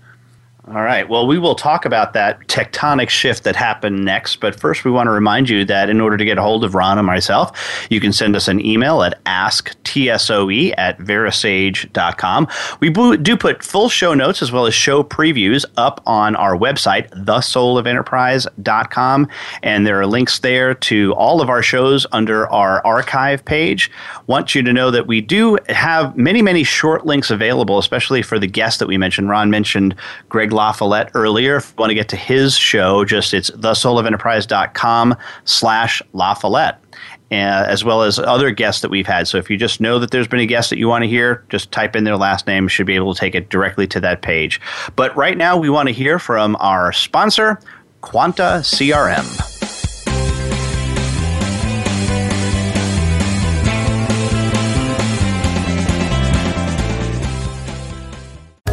[0.67, 1.07] All right.
[1.07, 4.37] Well, we will talk about that tectonic shift that happened next.
[4.37, 6.75] But first, we want to remind you that in order to get a hold of
[6.75, 12.49] Ron and myself, you can send us an email at asktsoe at verasage.com.
[12.81, 17.11] We do put full show notes as well as show previews up on our website,
[17.11, 19.29] thesoulofenterprise.com.
[19.63, 23.91] And there are links there to all of our shows under our archive page.
[24.29, 28.39] Want you to know that we do have many, many short links available, especially for
[28.39, 29.29] the guests that we mentioned.
[29.29, 29.95] Ron mentioned
[30.31, 31.57] Greg La Follette earlier.
[31.57, 36.81] If you want to get to his show, just it's thesoulofenterprise.com slash La Follette.
[37.33, 39.27] Uh, as well as other guests that we've had.
[39.27, 41.45] So if you just know that there's been a guest that you want to hear,
[41.49, 44.23] just type in their last name, should be able to take it directly to that
[44.23, 44.61] page.
[44.95, 47.59] But right now, we want to hear from our sponsor,
[48.03, 49.54] Quanta CRM.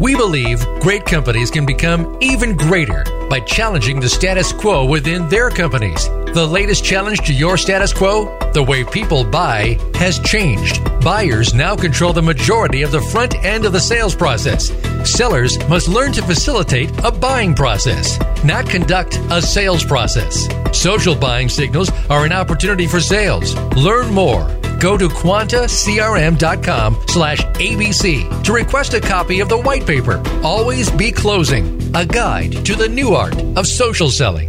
[0.00, 5.50] We believe great companies can become even greater by challenging the status quo within their
[5.50, 6.08] companies.
[6.34, 8.36] The latest challenge to your status quo?
[8.52, 10.82] The way people buy has changed.
[11.00, 14.72] Buyers now control the majority of the front end of the sales process
[15.04, 20.46] Sellers must learn to facilitate a buying process, not conduct a sales process.
[20.78, 23.54] Social buying signals are an opportunity for sales.
[23.76, 24.42] Learn more.
[24.80, 31.12] Go to quantacrm.com slash ABC to request a copy of the white paper, Always Be
[31.12, 34.48] Closing, a guide to the new art of social selling.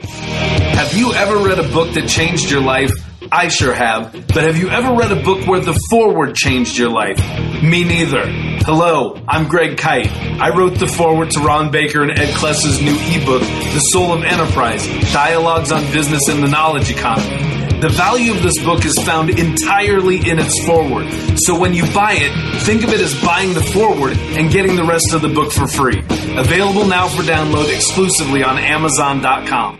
[0.00, 2.92] Have you ever read a book that changed your life?
[3.32, 4.12] I sure have.
[4.12, 7.18] But have you ever read a book where the foreword changed your life?
[7.62, 8.24] Me neither.
[8.64, 10.10] Hello, I'm Greg Kyte.
[10.40, 14.24] I wrote the foreword to Ron Baker and Ed Kless's new ebook, The Soul of
[14.24, 17.80] Enterprise Dialogues on Business and the Knowledge Economy.
[17.80, 21.08] The value of this book is found entirely in its foreword.
[21.38, 24.84] So when you buy it, think of it as buying the foreword and getting the
[24.84, 26.00] rest of the book for free.
[26.36, 29.79] Available now for download exclusively on Amazon.com.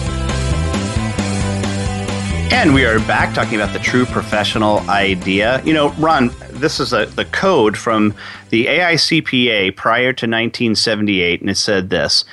[2.53, 5.63] And we are back talking about the true professional idea.
[5.63, 8.13] You know, Ron, this is a, the code from
[8.49, 12.25] the AICPA prior to 1978, and it said this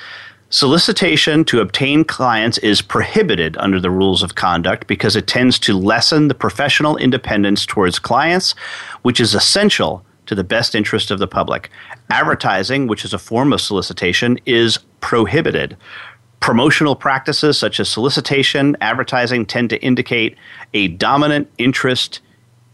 [0.49, 5.77] Solicitation to obtain clients is prohibited under the rules of conduct because it tends to
[5.77, 8.51] lessen the professional independence towards clients,
[9.03, 11.71] which is essential to the best interest of the public.
[12.09, 15.77] Advertising, which is a form of solicitation, is prohibited.
[16.39, 20.37] Promotional practices such as solicitation, advertising tend to indicate
[20.73, 22.21] a dominant interest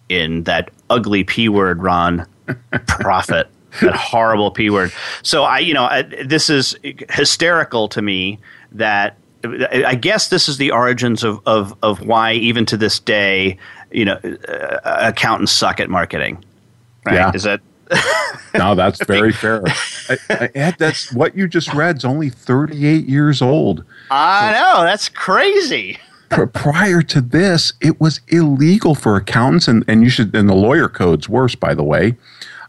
[0.07, 2.27] in that ugly P word, Ron,
[2.87, 3.49] profit
[3.81, 4.91] that horrible p word.
[5.21, 6.77] So I, you know, I, this is
[7.09, 8.39] hysterical to me
[8.73, 13.57] that I guess this is the origins of, of, of why even to this day,
[13.91, 16.43] you know, uh, accountants suck at marketing.
[17.05, 17.15] Right?
[17.15, 17.31] Yeah.
[17.33, 17.61] Is that?
[18.53, 19.63] no, that's very fair.
[20.09, 21.97] I, I, Ed, that's what you just read.
[21.97, 23.83] Is only 38 years old.
[24.09, 25.97] I know that's crazy.
[26.53, 30.89] prior to this, it was illegal for accountants, and, and you should, and the lawyer
[30.89, 32.15] code's worse, by the way.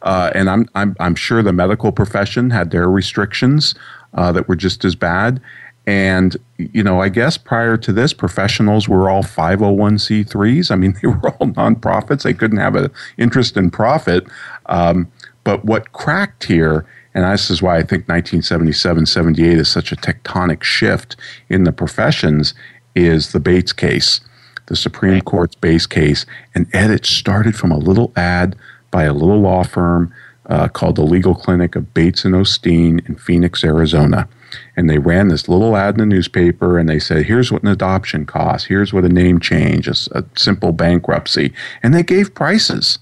[0.02, 3.74] Uh, and I'm, I'm, I'm sure the medical profession had their restrictions
[4.14, 5.40] uh, that were just as bad.
[5.86, 10.70] And, you know, I guess prior to this, professionals were all 501c3s.
[10.70, 12.22] I mean, they were all nonprofits.
[12.22, 14.26] They couldn't have an interest in profit.
[14.66, 15.10] Um,
[15.44, 19.96] but what cracked here, and this is why I think 1977 78 is such a
[19.96, 21.16] tectonic shift
[21.48, 22.52] in the professions,
[22.96, 24.20] is the Bates case,
[24.66, 26.26] the Supreme Court's Bates case.
[26.54, 28.56] And Ed, it started from a little ad
[28.90, 30.12] by a little law firm
[30.46, 34.28] uh, called the Legal Clinic of Bates and O'Steen in Phoenix, Arizona.
[34.76, 37.68] And they ran this little ad in the newspaper and they said, here's what an
[37.68, 41.52] adoption costs, here's what a name change, a, a simple bankruptcy.
[41.82, 42.98] And they gave prices.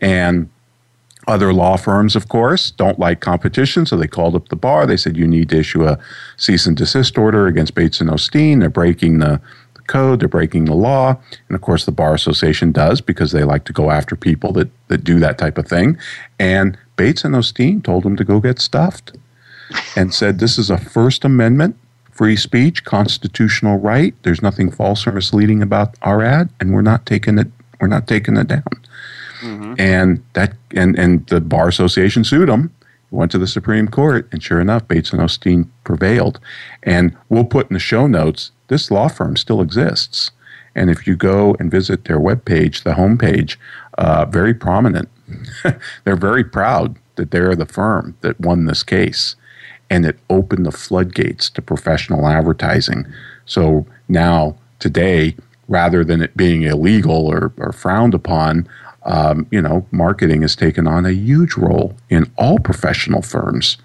[0.00, 0.50] And
[1.26, 4.86] other law firms, of course, don't like competition, so they called up the bar.
[4.86, 5.98] They said, you need to issue a
[6.36, 8.58] cease and desist order against Bates and O'Steen.
[8.58, 9.40] They're breaking the
[9.86, 11.16] code, they're breaking the law.
[11.48, 14.70] And of course, the Bar Association does because they like to go after people that,
[14.88, 15.98] that do that type of thing.
[16.38, 19.16] And Bates and O'Steen told them to go get stuffed
[19.96, 21.76] and said, This is a First Amendment
[22.14, 24.14] free speech, constitutional right.
[24.22, 27.48] There's nothing false or misleading about our ad, and we're not taking it.
[27.80, 28.64] We're not taking it down.
[29.40, 29.74] Mm-hmm.
[29.78, 32.72] And that and and the bar association sued them.
[33.10, 36.40] Went to the Supreme Court, and sure enough, Bates and O'Steen prevailed.
[36.82, 40.30] And we'll put in the show notes this law firm still exists.
[40.74, 43.56] And if you go and visit their webpage, the homepage,
[43.98, 45.08] uh, very prominent.
[46.04, 49.36] they're very proud that they're the firm that won this case.
[49.90, 53.06] And it opened the floodgates to professional advertising.
[53.46, 55.36] So now, today,
[55.68, 58.68] rather than it being illegal or, or frowned upon,
[59.04, 63.76] um, you know, marketing has taken on a huge role in all professional firms,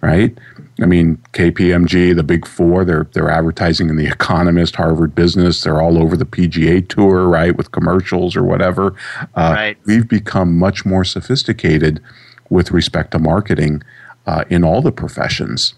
[0.00, 0.36] right?
[0.80, 5.60] I mean, KPMG, the big four, they're they're advertising in The Economist, Harvard Business.
[5.62, 8.94] They're all over the PGA Tour, right, with commercials or whatever.
[9.34, 9.78] Uh, right.
[9.84, 12.00] We've become much more sophisticated
[12.48, 13.82] with respect to marketing
[14.30, 15.74] uh, in all the professions,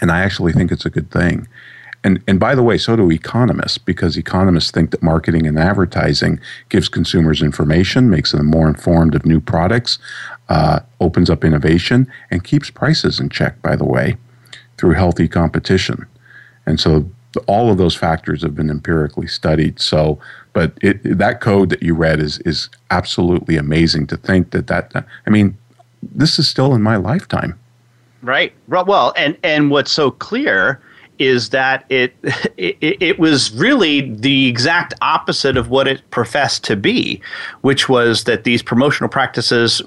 [0.00, 1.46] and I actually think it's a good thing.
[2.02, 6.40] And and by the way, so do economists because economists think that marketing and advertising
[6.70, 9.98] gives consumers information, makes them more informed of new products,
[10.48, 13.60] uh, opens up innovation, and keeps prices in check.
[13.60, 14.16] By the way,
[14.78, 16.06] through healthy competition.
[16.64, 17.10] And so
[17.46, 19.80] all of those factors have been empirically studied.
[19.80, 20.18] So,
[20.54, 25.04] but it, that code that you read is is absolutely amazing to think that that.
[25.26, 25.58] I mean,
[26.02, 27.58] this is still in my lifetime.
[28.22, 28.52] Right.
[28.68, 30.80] Well, and and what's so clear
[31.20, 32.14] is that it,
[32.56, 37.20] it, it was really the exact opposite of what it professed to be,
[37.60, 39.82] which was that these promotional practices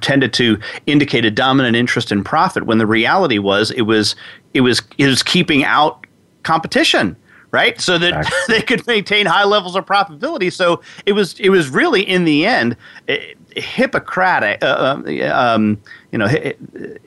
[0.00, 2.64] tended to indicate a dominant interest in profit.
[2.64, 4.16] When the reality was, it was
[4.54, 6.06] it was it was keeping out
[6.44, 7.16] competition
[7.50, 8.38] right so that exactly.
[8.48, 12.46] they could maintain high levels of profitability so it was it was really in the
[12.46, 12.76] end
[13.08, 15.80] eh, hippocratic uh, um, um
[16.12, 16.58] you know it,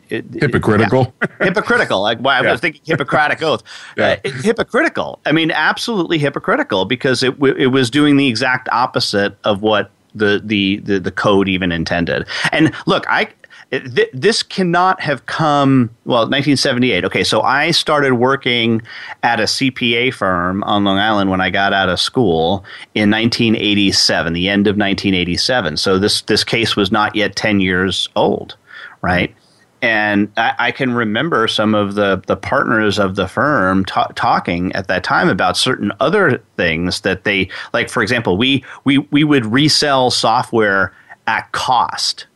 [0.10, 1.14] it, hypocritical?
[1.22, 2.02] yeah, hypocritical.
[2.02, 2.47] Like why yeah.
[2.47, 3.64] i was thinking hippocratic oath.
[3.97, 4.20] Yeah.
[4.26, 5.20] uh, hypocritical.
[5.26, 10.41] I mean absolutely hypocritical because it it was doing the exact opposite of what the,
[10.43, 12.28] the the the code even intended.
[12.52, 13.30] And look i
[13.72, 18.82] th- this cannot have come well 1978 okay so i started working
[19.24, 22.63] at a cpa firm on long island when i got out of school
[22.95, 28.09] in 1987 the end of 1987 so this this case was not yet 10 years
[28.15, 28.55] old
[29.01, 29.36] right
[29.82, 34.74] and I, I, can remember some of the, the partners of the firm ta- talking
[34.74, 37.89] at that time about certain other things that they like.
[37.89, 40.93] For example, we we we would resell software
[41.28, 42.28] at cost,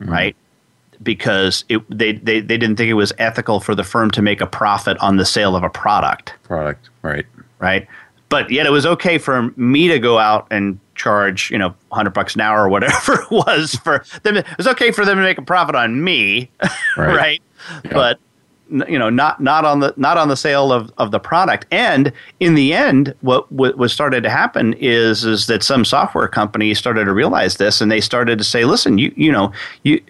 [0.00, 0.10] mm-hmm.
[0.10, 0.36] right?
[1.04, 4.40] Because it, they, they, they didn't think it was ethical for the firm to make
[4.40, 6.34] a profit on the sale of a product.
[6.42, 7.26] Product, right.
[7.58, 7.86] Right.
[8.28, 12.10] But yet it was okay for me to go out and charge, you know, 100
[12.10, 14.38] bucks an hour or whatever it was for them.
[14.38, 16.50] It was okay for them to make a profit on me,
[16.96, 17.14] right?
[17.14, 17.42] right?
[17.90, 18.18] But
[18.70, 22.10] you know not not on the not on the sale of, of the product and
[22.40, 26.78] in the end what what was started to happen is is that some software companies
[26.78, 29.52] started to realize this and they started to say listen you you know
[29.82, 30.02] you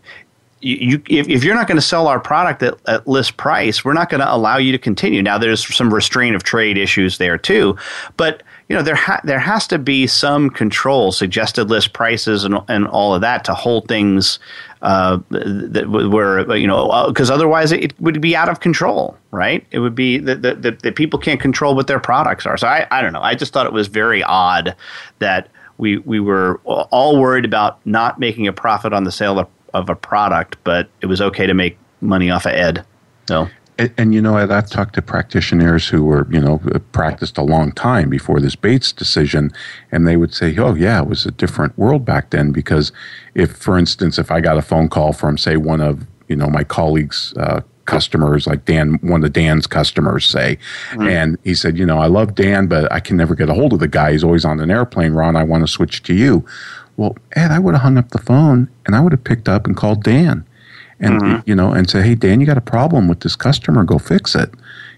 [0.65, 3.93] you, if, if you're not going to sell our product at, at list price, we're
[3.93, 5.23] not going to allow you to continue.
[5.23, 7.77] Now, there's some restraint of trade issues there too,
[8.17, 12.57] but you know there ha- there has to be some control, suggested list prices, and
[12.69, 14.39] and all of that to hold things
[14.81, 19.67] uh, that were you know because uh, otherwise it would be out of control, right?
[19.71, 22.57] It would be that that that people can't control what their products are.
[22.57, 23.21] So I I don't know.
[23.21, 24.75] I just thought it was very odd
[25.19, 29.54] that we we were all worried about not making a profit on the sale of
[29.75, 32.85] of a product, but it was okay to make money off of ed.
[33.29, 33.49] So.
[33.77, 36.59] And, and, you know, I've talked to practitioners who were, you know,
[36.93, 39.53] practiced a long time before this Bates decision,
[39.91, 42.93] and they would say, "Oh, yeah, it was a different world back then." Because
[43.35, 46.49] if, for instance, if I got a phone call from, say, one of you know
[46.49, 50.57] my colleagues' uh, customers, like Dan, one of Dan's customers, say,
[50.91, 51.09] mm-hmm.
[51.09, 53.73] and he said, "You know, I love Dan, but I can never get a hold
[53.73, 54.13] of the guy.
[54.13, 55.15] He's always on an airplane.
[55.15, 56.47] Ron, I want to switch to you."
[56.97, 59.67] Well, Ed, I would have hung up the phone and I would have picked up
[59.67, 60.47] and called Dan,
[61.01, 61.41] and mm-hmm.
[61.49, 63.85] you know, and say, "Hey, Dan, you got a problem with this customer?
[63.85, 64.51] Go fix it."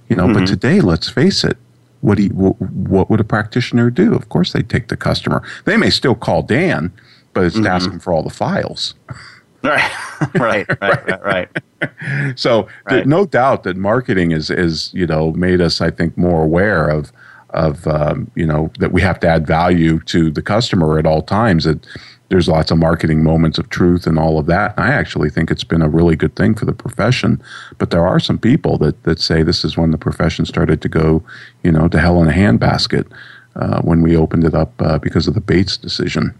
[0.08, 0.40] You know, mm-hmm.
[0.40, 1.56] but today, let's face it.
[2.02, 4.14] What, you, what would a practitioner do?
[4.14, 5.42] Of course, they take the customer.
[5.64, 6.92] They may still call Dan,
[7.32, 7.66] but it's mm-hmm.
[7.66, 8.94] asking for all the files.
[9.66, 9.90] Right,
[10.34, 11.48] right, right, right,
[11.80, 12.38] right.
[12.38, 13.06] so, right.
[13.06, 17.12] no doubt that marketing is is you know made us, I think, more aware of
[17.50, 21.22] of um, you know that we have to add value to the customer at all
[21.22, 21.64] times.
[21.64, 21.86] That
[22.28, 24.74] there's lots of marketing moments of truth and all of that.
[24.76, 27.40] I actually think it's been a really good thing for the profession.
[27.78, 30.88] But there are some people that that say this is when the profession started to
[30.88, 31.22] go,
[31.62, 33.06] you know, to hell in a handbasket
[33.54, 36.34] uh, when we opened it up uh, because of the Bates decision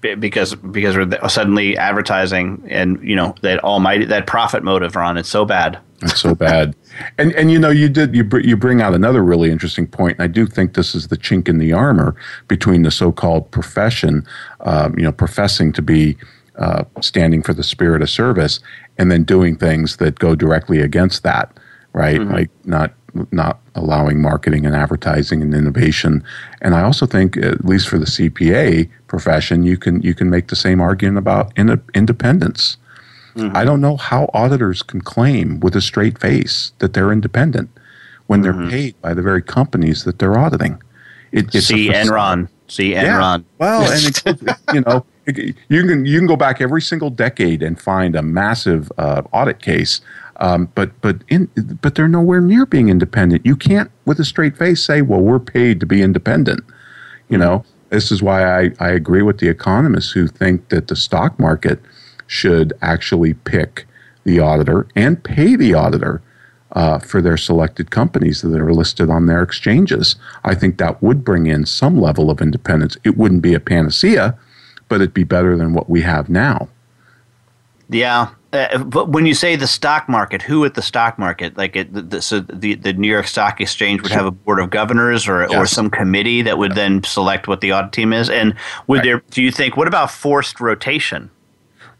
[0.00, 5.28] because because we're suddenly advertising and you know that almighty that profit motive Ron it's
[5.28, 6.76] so bad it's so bad
[7.18, 10.16] and and you know you did you br- you bring out another really interesting point
[10.18, 12.14] and I do think this is the chink in the armor
[12.46, 14.26] between the so-called profession
[14.60, 16.16] um, you know professing to be
[16.56, 18.60] uh, standing for the spirit of service
[18.96, 21.56] and then doing things that go directly against that
[21.92, 22.32] right mm-hmm.
[22.32, 22.92] like not
[23.32, 26.22] not allowing marketing and advertising and innovation.
[26.60, 30.48] And I also think, at least for the CPA profession, you can you can make
[30.48, 32.76] the same argument about in, independence.
[33.34, 33.56] Mm-hmm.
[33.56, 37.70] I don't know how auditors can claim with a straight face that they're independent
[38.26, 38.60] when mm-hmm.
[38.60, 40.82] they're paid by the very companies that they're auditing.
[41.32, 42.48] It, it's See Enron.
[42.68, 43.40] See Enron.
[43.40, 43.44] Yeah.
[43.58, 47.78] Well, and it, you know, you can you can go back every single decade and
[47.80, 50.00] find a massive uh, audit case
[50.40, 51.46] um, but but in
[51.82, 53.44] but they're nowhere near being independent.
[53.44, 56.64] You can't, with a straight face, say, "Well, we're paid to be independent."
[57.28, 60.96] You know, this is why I, I agree with the economists who think that the
[60.96, 61.80] stock market
[62.28, 63.86] should actually pick
[64.22, 66.22] the auditor and pay the auditor
[66.72, 70.14] uh, for their selected companies that are listed on their exchanges.
[70.44, 72.96] I think that would bring in some level of independence.
[73.02, 74.38] It wouldn't be a panacea,
[74.88, 76.68] but it'd be better than what we have now.
[77.88, 81.56] Yeah, uh, but when you say the stock market, who at the stock market?
[81.56, 84.70] Like it, the, so the the New York Stock Exchange would have a board of
[84.70, 85.54] governors or, yes.
[85.54, 88.30] or some committee that would then select what the audit team is.
[88.30, 88.54] And
[88.86, 89.04] would right.
[89.04, 89.22] there?
[89.30, 89.76] Do you think?
[89.76, 91.30] What about forced rotation?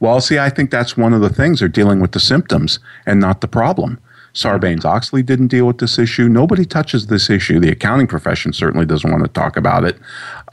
[0.00, 3.20] Well, see, I think that's one of the things they're dealing with the symptoms and
[3.20, 3.98] not the problem.
[4.34, 6.28] Sarbanes Oxley didn't deal with this issue.
[6.28, 7.58] Nobody touches this issue.
[7.58, 9.96] The accounting profession certainly doesn't want to talk about it.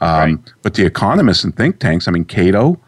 [0.00, 0.38] Um, right.
[0.62, 2.80] But the economists and think tanks, I mean, Cato,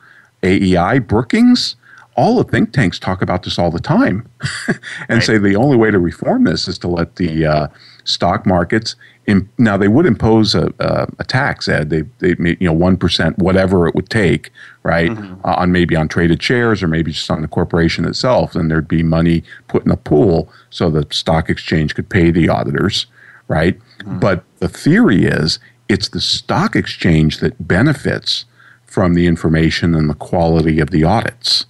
[0.43, 1.77] AEI, Brookings,
[2.17, 4.29] all the think tanks talk about this all the time
[4.67, 4.79] and
[5.09, 5.23] right.
[5.23, 7.69] say the only way to reform this is to let the uh,
[8.03, 8.97] stock markets
[9.29, 13.39] in, now they would impose a, a, a tax ed they, they you know 1%
[13.39, 14.51] whatever it would take
[14.83, 15.35] right mm-hmm.
[15.45, 18.89] uh, on maybe on traded shares or maybe just on the corporation itself and there'd
[18.89, 23.07] be money put in a pool so the stock exchange could pay the auditors
[23.47, 24.19] right mm-hmm.
[24.19, 25.59] but the theory is
[25.89, 28.47] it's the stock exchange that benefits
[28.85, 31.67] from the information and the quality of the audits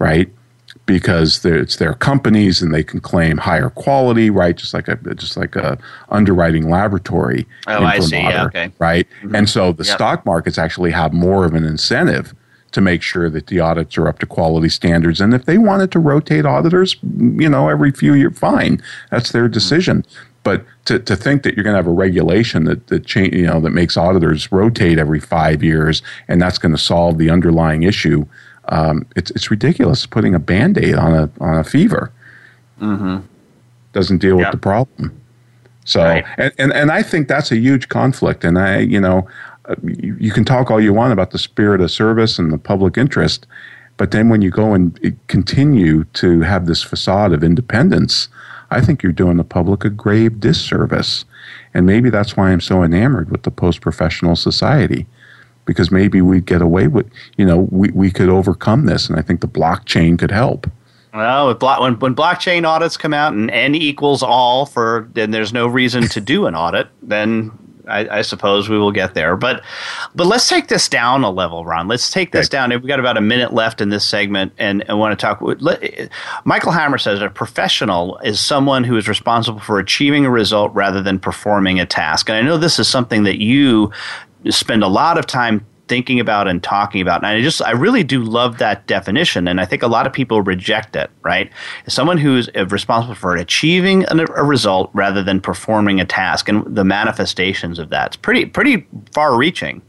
[0.00, 0.32] right?
[0.90, 4.56] Because it's their companies and they can claim higher quality, right?
[4.56, 5.78] Just like a just like a
[6.08, 7.46] underwriting laboratory.
[7.68, 8.16] Oh, I see.
[8.16, 8.72] Yeah, okay.
[8.80, 9.36] Right, mm-hmm.
[9.36, 9.94] and so the yep.
[9.94, 12.34] stock markets actually have more of an incentive
[12.72, 15.20] to make sure that the audits are up to quality standards.
[15.20, 19.48] And if they wanted to rotate auditors, you know, every few years, fine, that's their
[19.48, 20.04] decision.
[20.42, 23.46] But to, to think that you're going to have a regulation that that change, you
[23.46, 27.84] know, that makes auditors rotate every five years, and that's going to solve the underlying
[27.84, 28.26] issue
[28.70, 32.12] um, it's it's ridiculous putting a band aid on a on a fever.
[32.80, 33.18] Mm-hmm.
[33.92, 34.46] Doesn't deal yep.
[34.46, 35.20] with the problem.
[35.84, 36.24] So right.
[36.38, 38.44] and, and and I think that's a huge conflict.
[38.44, 39.28] And I you know
[39.66, 42.58] uh, you, you can talk all you want about the spirit of service and the
[42.58, 43.46] public interest,
[43.96, 48.28] but then when you go and continue to have this facade of independence,
[48.70, 51.24] I think you're doing the public a grave disservice.
[51.74, 55.06] And maybe that's why I'm so enamored with the post professional society
[55.64, 59.08] because maybe we'd get away with, you know, we, we could overcome this.
[59.08, 60.70] And I think the blockchain could help.
[61.12, 65.66] Well, when, when blockchain audits come out and n equals all for, then there's no
[65.66, 66.88] reason to do an audit.
[67.02, 67.50] Then
[67.90, 69.36] I, I, suppose we will get there.
[69.36, 69.62] But
[70.14, 71.88] but let's take this down a level, Ron.
[71.88, 72.56] Let's take this okay.
[72.56, 72.70] down.
[72.70, 75.40] We've got about a minute left in this segment, and I want to talk.
[75.40, 76.10] Let,
[76.44, 81.02] Michael Hammer says a professional is someone who is responsible for achieving a result rather
[81.02, 82.28] than performing a task.
[82.28, 83.90] And I know this is something that you
[84.48, 87.16] spend a lot of time thinking about and talking about.
[87.16, 89.48] And I just, I really do love that definition.
[89.48, 91.50] And I think a lot of people reject it, right?
[91.88, 97.80] someone who's responsible for achieving a, result rather than performing a task and the manifestations
[97.80, 98.06] of that.
[98.06, 99.82] It's pretty, pretty far reaching.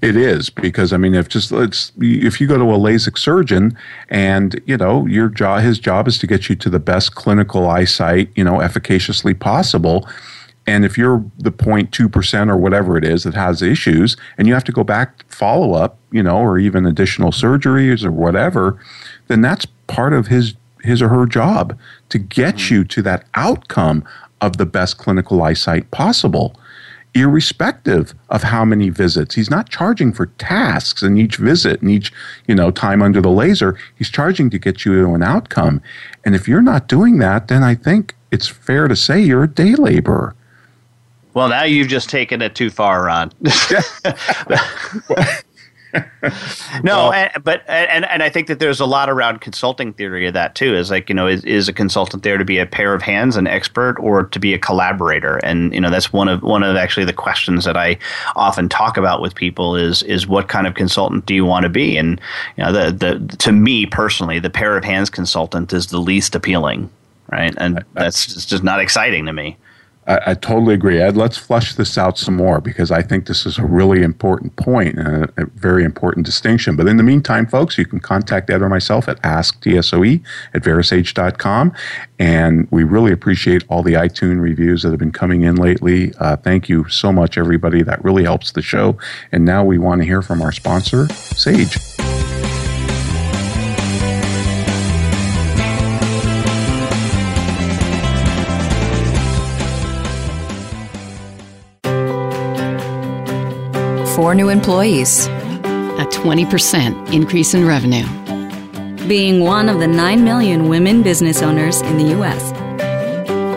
[0.00, 3.76] It is because I mean, if just let's if you go to a LASIK surgeon
[4.08, 7.68] and you know your job, his job is to get you to the best clinical
[7.68, 10.08] eyesight, you know, efficaciously possible
[10.68, 14.64] and if you're the 0.2% or whatever it is that has issues, and you have
[14.64, 18.78] to go back follow up, you know, or even additional surgeries or whatever,
[19.28, 20.54] then that's part of his
[20.84, 21.76] his or her job
[22.08, 22.74] to get mm-hmm.
[22.74, 24.04] you to that outcome
[24.40, 26.54] of the best clinical eyesight possible
[27.14, 29.34] irrespective of how many visits.
[29.34, 32.12] He's not charging for tasks in each visit and each,
[32.46, 33.76] you know, time under the laser.
[33.96, 35.80] He's charging to get you to an outcome.
[36.24, 39.48] And if you're not doing that, then I think it's fair to say you're a
[39.48, 40.36] day laborer.
[41.34, 43.32] Well, now you've just taken it too far, Ron.
[46.82, 50.26] no, well, and, but and and I think that there's a lot around consulting theory
[50.26, 50.74] of that too.
[50.74, 53.36] Is like you know, is, is a consultant there to be a pair of hands,
[53.36, 55.38] an expert, or to be a collaborator?
[55.38, 57.98] And you know, that's one of one of actually the questions that I
[58.36, 61.70] often talk about with people is is what kind of consultant do you want to
[61.70, 61.96] be?
[61.96, 62.20] And
[62.56, 66.34] you know, the the to me personally, the pair of hands consultant is the least
[66.34, 66.90] appealing,
[67.30, 67.54] right?
[67.58, 69.56] And that's just not exciting to me.
[70.08, 71.00] I, I, totally agree.
[71.00, 74.56] Ed, let's flush this out some more because I think this is a really important
[74.56, 76.76] point and a, a, very important distinction.
[76.76, 80.22] But in the meantime, folks, you can contact Ed or myself at asktsoe
[80.54, 81.72] at verasage.com.
[82.18, 86.14] And we really appreciate all the iTunes reviews that have been coming in lately.
[86.18, 87.82] Uh, thank you so much, everybody.
[87.82, 88.96] That really helps the show.
[89.30, 91.97] And now we want to hear from our sponsor, Sage.
[104.18, 108.04] Four new employees, a 20% increase in revenue,
[109.06, 112.50] being one of the 9 million women business owners in the U.S.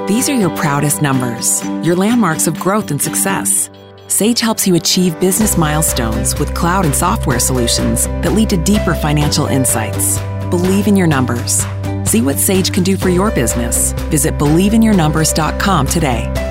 [0.07, 3.71] These are your proudest numbers, your landmarks of growth and success.
[4.05, 8.93] Sage helps you achieve business milestones with cloud and software solutions that lead to deeper
[8.93, 10.19] financial insights.
[10.51, 11.65] Believe in your numbers.
[12.05, 13.93] See what Sage can do for your business.
[14.11, 16.50] Visit believeinyournumbers.com today.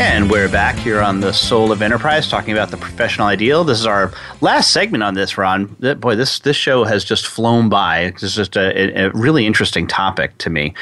[0.00, 3.64] And we're back here on the Soul of Enterprise, talking about the professional ideal.
[3.64, 5.66] This is our last segment on this, Ron.
[5.98, 8.04] Boy, this this show has just flown by.
[8.04, 10.72] It's just a, a really interesting topic to me.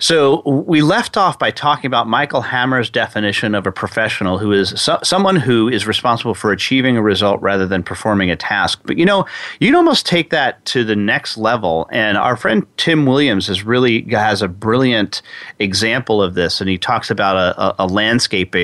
[0.00, 4.70] So we left off by talking about Michael Hammer's definition of a professional, who is
[4.70, 8.80] so, someone who is responsible for achieving a result rather than performing a task.
[8.84, 9.26] But you know,
[9.60, 11.88] you can almost take that to the next level.
[11.92, 15.22] And our friend Tim Williams has really has a brilliant
[15.60, 18.55] example of this, and he talks about a, a, a landscape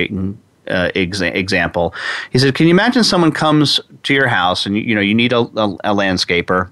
[0.69, 1.95] uh, exa- example.
[2.31, 5.15] He said, "Can you imagine someone comes to your house and you, you know you
[5.15, 6.71] need a, a, a, landscaper."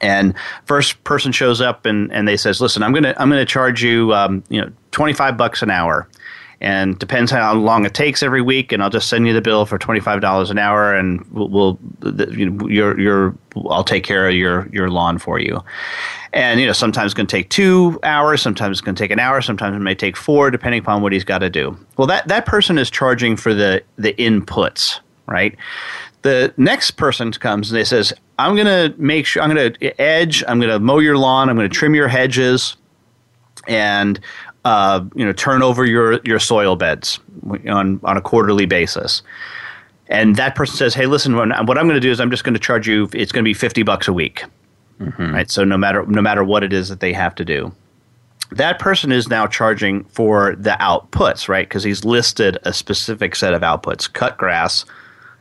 [0.00, 0.34] And
[0.64, 4.12] first person shows up and, and they says, "Listen, I'm gonna I'm gonna charge you
[4.14, 6.08] um, you know twenty five bucks an hour,
[6.60, 9.66] and depends how long it takes every week, and I'll just send you the bill
[9.66, 11.78] for twenty five dollars an hour, and we'll, we'll
[12.32, 13.34] you know your your
[13.68, 15.62] I'll take care of your your lawn for you."
[16.32, 19.10] And you know, sometimes it's going to take two hours, sometimes it's going to take
[19.10, 21.76] an hour, sometimes it may take four, depending upon what he's got to do.
[21.98, 25.56] Well, that that person is charging for the the inputs, right?
[26.22, 30.00] The next person comes and they says, "I'm going to make sure I'm going to
[30.00, 32.76] edge, I'm going to mow your lawn, I'm going to trim your hedges,
[33.68, 34.18] and
[34.64, 37.18] uh, you know, turn over your your soil beds
[37.68, 39.22] on on a quarterly basis."
[40.08, 42.54] And that person says, "Hey, listen, what I'm going to do is I'm just going
[42.54, 43.10] to charge you.
[43.12, 44.44] It's going to be fifty bucks a week."
[45.02, 45.34] Mm-hmm.
[45.34, 45.50] Right.
[45.50, 47.72] So no matter no matter what it is that they have to do,
[48.52, 51.68] that person is now charging for the outputs, right?
[51.68, 54.84] Because he's listed a specific set of outputs: cut grass,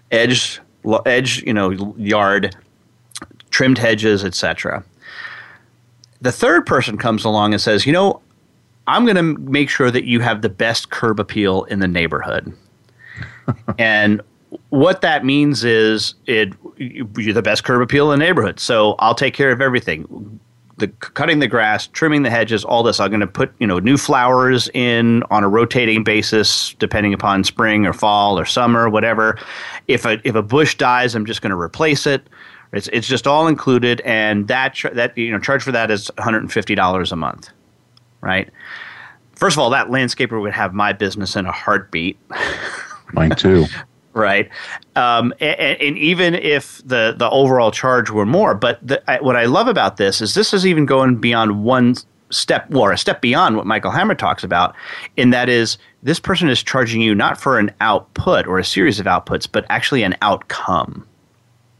[0.09, 0.59] edge
[1.05, 2.55] edge, you know, yard,
[3.51, 4.83] trimmed hedges, etc.
[6.21, 8.21] The third person comes along and says, you know,
[8.87, 12.55] I'm going to make sure that you have the best curb appeal in the neighborhood.
[13.77, 14.21] and
[14.69, 18.59] what that means is it you're the best curb appeal in the neighborhood.
[18.59, 20.39] So I'll take care of everything.
[20.77, 22.99] The cutting the grass, trimming the hedges, all this.
[22.99, 27.43] I'm going to put you know new flowers in on a rotating basis, depending upon
[27.43, 29.37] spring or fall or summer, whatever.
[29.87, 32.27] If a if a bush dies, I'm just going to replace it.
[32.73, 36.73] It's it's just all included, and that that you know charge for that is 150
[36.73, 37.51] dollars a month,
[38.21, 38.49] right?
[39.35, 42.17] First of all, that landscaper would have my business in a heartbeat.
[43.13, 43.65] Mine too.
[44.13, 44.49] right?
[44.95, 49.35] Um, and, and, even if the the overall charge were more, but the, I, what
[49.35, 51.95] I love about this is this is even going beyond one
[52.29, 54.75] step or a step beyond what Michael Hammer talks about,
[55.17, 58.99] and that is this person is charging you not for an output or a series
[58.99, 61.07] of outputs, but actually an outcome.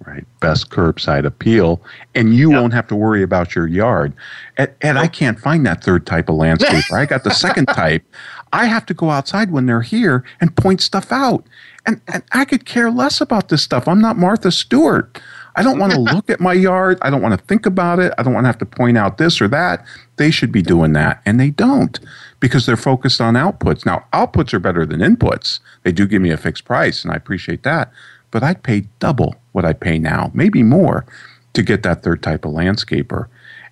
[0.05, 1.79] Right, best curbside appeal,
[2.15, 2.59] and you yep.
[2.59, 4.13] won't have to worry about your yard.
[4.57, 6.93] And, and I can't find that third type of landscaper.
[6.99, 8.03] I got the second type.
[8.51, 11.45] I have to go outside when they're here and point stuff out.
[11.85, 13.87] And, and I could care less about this stuff.
[13.87, 15.19] I'm not Martha Stewart.
[15.55, 16.97] I don't want to look at my yard.
[17.01, 18.13] I don't want to think about it.
[18.17, 19.85] I don't want to have to point out this or that.
[20.17, 21.21] They should be doing that.
[21.25, 21.99] And they don't
[22.39, 23.85] because they're focused on outputs.
[23.85, 25.59] Now, outputs are better than inputs.
[25.83, 27.91] They do give me a fixed price, and I appreciate that.
[28.29, 31.05] But I'd pay double what I pay now, maybe more,
[31.53, 33.27] to get that third type of landscaper.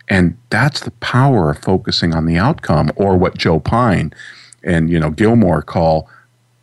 [0.09, 4.13] And that's the power of focusing on the outcome or what Joe Pine
[4.63, 6.09] and you know Gilmore call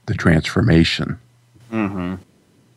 [0.07, 1.19] the transformation.
[1.73, 2.17] Mm-hmm.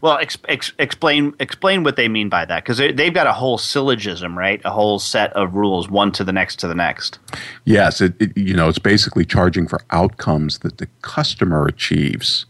[0.01, 3.57] Well, ex- ex- explain explain what they mean by that because they've got a whole
[3.57, 4.61] syllogism, right?
[4.63, 7.19] A whole set of rules, one to the next to the next.
[7.65, 12.45] Yes, it, it you know it's basically charging for outcomes that the customer achieves,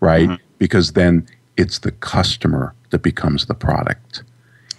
[0.00, 0.28] right?
[0.28, 0.42] Mm-hmm.
[0.58, 4.24] Because then it's the customer that becomes the product.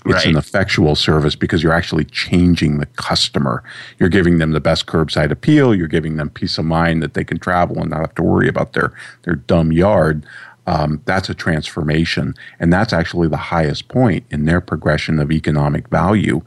[0.05, 0.27] It's right.
[0.27, 3.63] an effectual service because you're actually changing the customer.
[3.97, 5.75] You're giving them the best curbside appeal.
[5.75, 8.47] You're giving them peace of mind that they can travel and not have to worry
[8.47, 8.93] about their
[9.23, 10.25] their dumb yard
[10.69, 12.35] um, that's a transformation.
[12.59, 16.41] And that's actually the highest point in their progression of economic value.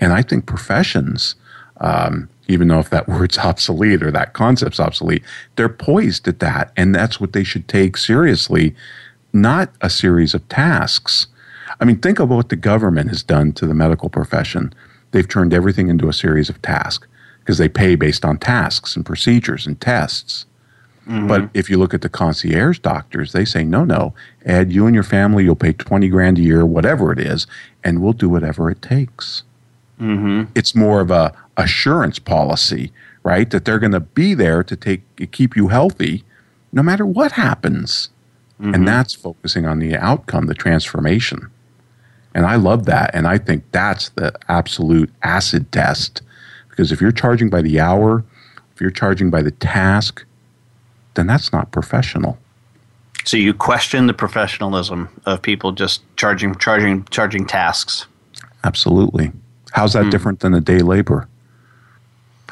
[0.00, 1.36] And I think professions,
[1.80, 5.22] um, even though if that word's obsolete or that concept's obsolete,
[5.54, 6.72] they're poised at that.
[6.76, 8.74] And that's what they should take seriously,
[9.32, 11.28] not a series of tasks.
[11.78, 14.74] I mean, think of what the government has done to the medical profession.
[15.12, 17.06] They've turned everything into a series of tasks
[17.38, 20.44] because they pay based on tasks and procedures and tests.
[21.10, 21.26] Mm-hmm.
[21.26, 24.94] But if you look at the concierge doctors, they say, no, no, Ed, you and
[24.94, 27.48] your family, you'll pay 20 grand a year, whatever it is,
[27.82, 29.42] and we'll do whatever it takes.
[30.00, 30.52] Mm-hmm.
[30.54, 32.92] It's more of a assurance policy,
[33.24, 33.50] right?
[33.50, 35.02] That they're going to be there to take
[35.32, 36.24] keep you healthy
[36.72, 38.10] no matter what happens.
[38.60, 38.74] Mm-hmm.
[38.74, 41.50] And that's focusing on the outcome, the transformation.
[42.34, 43.10] And I love that.
[43.14, 46.22] And I think that's the absolute acid test.
[46.68, 48.24] Because if you're charging by the hour,
[48.72, 50.24] if you're charging by the task,
[51.14, 52.38] then that's not professional.
[53.24, 58.06] So you question the professionalism of people just charging charging charging tasks.
[58.64, 59.32] Absolutely.
[59.72, 60.10] How's that mm.
[60.10, 61.28] different than a day labor?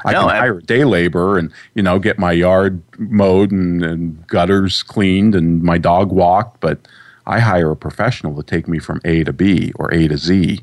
[0.05, 3.51] I no, can I, hire a day labor and you know get my yard mowed
[3.51, 6.79] and, and, gutters cleaned and my dog walked, but
[7.27, 10.61] I hire a professional to take me from A to B or A to Z,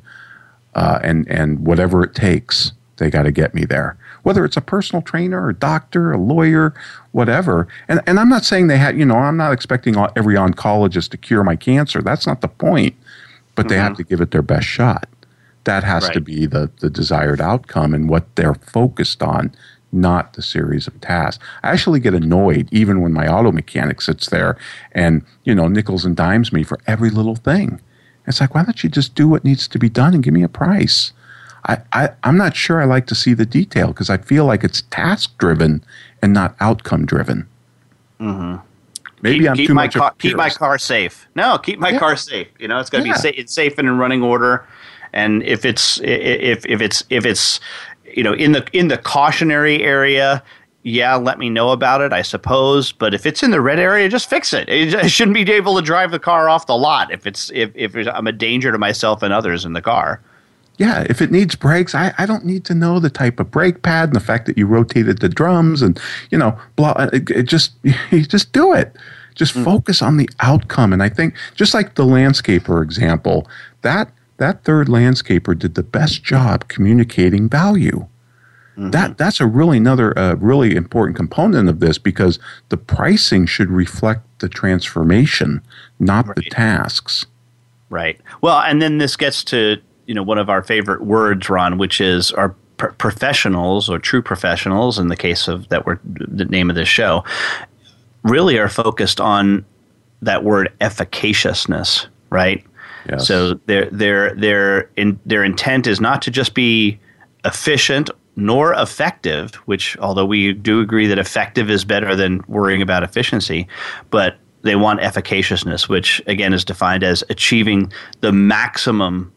[0.76, 3.98] uh, and and whatever it takes, they got to get me there.
[4.26, 6.74] Whether it's a personal trainer, a doctor, a lawyer,
[7.12, 7.68] whatever.
[7.88, 11.18] And and I'm not saying they had you know I'm not expecting every oncologist to
[11.18, 12.02] cure my cancer.
[12.02, 12.96] That's not the point.
[13.54, 13.70] But mm-hmm.
[13.70, 13.98] they have mm-hmm.
[13.98, 15.08] to give it their best shot.
[15.66, 16.14] That has right.
[16.14, 19.56] to be the, the desired outcome and what they're focused on,
[19.92, 21.44] not the series of tasks.
[21.64, 24.58] I actually get annoyed even when my auto mechanic sits there
[24.92, 27.80] and, you know, nickels and dimes me for every little thing.
[28.28, 30.44] It's like, why don't you just do what needs to be done and give me
[30.44, 31.14] a price?
[31.66, 34.64] I, I, am not sure I like to see the detail because I feel like
[34.64, 35.84] it's task driven
[36.22, 37.48] and not outcome driven.
[38.20, 38.64] Mm-hmm.
[39.22, 39.96] Maybe keep, I'm keep too my much.
[39.96, 41.28] Car, keep my car safe.
[41.36, 42.00] No, keep my yeah.
[42.00, 42.48] car safe.
[42.60, 43.14] You know, it's got to yeah.
[43.14, 43.36] be safe.
[43.38, 44.66] It's safe and in running order.
[45.14, 47.60] And if it's if if it's if it's
[48.14, 50.44] you know in the in the cautionary area,
[50.84, 52.92] yeah, let me know about it, I suppose.
[52.92, 54.70] But if it's in the red area, just fix it.
[54.70, 57.96] I shouldn't be able to drive the car off the lot if it's if if
[58.08, 60.22] I'm a danger to myself and others in the car.
[60.78, 63.82] Yeah, if it needs brakes, I, I don't need to know the type of brake
[63.82, 66.00] pad and the fact that you rotated the drums and
[66.32, 67.10] you know blah.
[67.14, 67.74] It, it just
[68.12, 68.96] you just do it.
[69.36, 69.64] Just mm.
[69.64, 70.94] focus on the outcome.
[70.94, 73.48] And I think just like the landscaper example,
[73.82, 78.08] that that third landscaper did the best job communicating value.
[78.78, 78.92] Mm-hmm.
[78.92, 83.70] That that's a really another uh, really important component of this because the pricing should
[83.70, 85.62] reflect the transformation,
[86.00, 86.36] not right.
[86.36, 87.26] the tasks.
[87.90, 88.20] Right.
[88.42, 92.00] Well, and then this gets to you know one of our favorite words, Ron, which
[92.02, 95.00] is our professionals or true professionals.
[95.00, 97.24] In the case of that, we're the name of this show,
[98.24, 99.66] really are focused on
[100.22, 102.66] that word efficaciousness, right?
[103.10, 103.28] Yes.
[103.28, 107.00] So their their their in, their intent is not to just be
[107.44, 113.04] efficient nor effective, which although we do agree that effective is better than worrying about
[113.04, 113.68] efficiency,
[114.10, 117.92] but they want efficaciousness, which again is defined as achieving
[118.22, 119.32] the maximum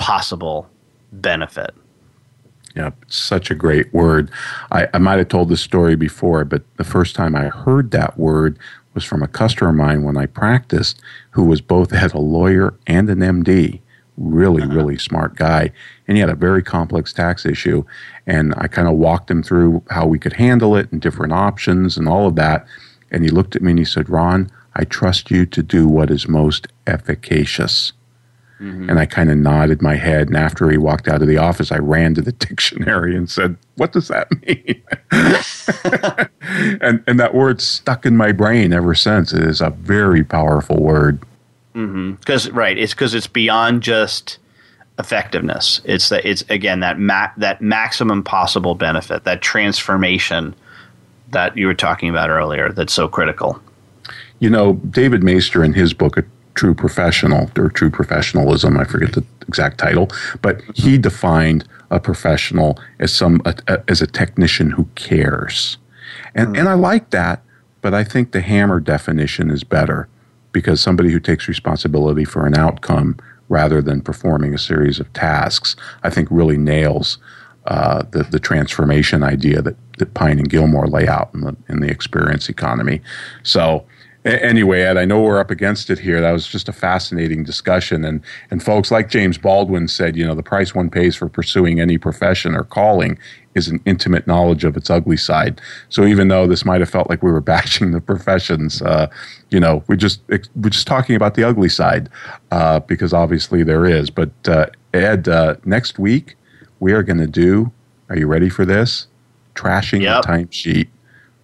[0.00, 0.68] possible
[1.12, 1.74] benefit.
[2.74, 4.30] Yeah, such a great word.
[4.72, 8.18] I, I might have told this story before, but the first time I heard that
[8.18, 8.58] word
[8.94, 11.00] was from a customer of mine when I practiced
[11.32, 13.80] who was both had a lawyer and an MD.
[14.16, 14.74] Really, uh-huh.
[14.74, 15.70] really smart guy.
[16.08, 17.84] And he had a very complex tax issue.
[18.26, 21.96] And I kind of walked him through how we could handle it and different options
[21.96, 22.66] and all of that.
[23.10, 26.10] And he looked at me and he said, Ron, I trust you to do what
[26.10, 27.92] is most efficacious.
[28.60, 28.90] Mm-hmm.
[28.90, 30.28] And I kind of nodded my head.
[30.28, 33.56] And after he walked out of the office, I ran to the dictionary and said,
[33.76, 34.82] What does that mean?
[36.82, 39.32] and, and that word stuck in my brain ever since.
[39.32, 41.22] It is a very powerful word.
[41.72, 42.56] Because, mm-hmm.
[42.56, 44.38] right, it's because it's beyond just
[44.98, 45.80] effectiveness.
[45.84, 50.54] It's that it's again that ma- that maximum possible benefit, that transformation
[51.30, 52.70] that you were talking about earlier.
[52.72, 53.60] That's so critical.
[54.40, 56.18] You know, David Maister in his book,
[56.60, 58.76] true professional or true professionalism.
[58.76, 60.10] I forget the exact title,
[60.42, 65.78] but he defined a professional as some a, a, as a technician who cares,
[66.34, 66.58] and mm.
[66.58, 67.42] and I like that.
[67.80, 70.06] But I think the hammer definition is better
[70.52, 73.16] because somebody who takes responsibility for an outcome
[73.48, 77.16] rather than performing a series of tasks, I think really nails
[77.64, 81.80] uh, the the transformation idea that that Pine and Gilmore lay out in the in
[81.80, 83.00] the experience economy.
[83.44, 83.86] So
[84.24, 86.20] anyway, Ed, I know we're up against it here.
[86.20, 88.04] That was just a fascinating discussion.
[88.04, 91.80] And, and folks, like James Baldwin said, you know, the price one pays for pursuing
[91.80, 93.18] any profession or calling
[93.54, 95.60] is an intimate knowledge of its ugly side.
[95.88, 99.08] So even though this might have felt like we were bashing the professions, uh,
[99.50, 102.08] you know, we just we're just talking about the ugly side
[102.50, 104.10] uh, because obviously there is.
[104.10, 106.36] But uh, Ed, uh, next week
[106.78, 107.72] we are going to do.
[108.08, 109.06] Are you ready for this?
[109.56, 110.22] trashing Yep.
[110.22, 110.88] the timesheet.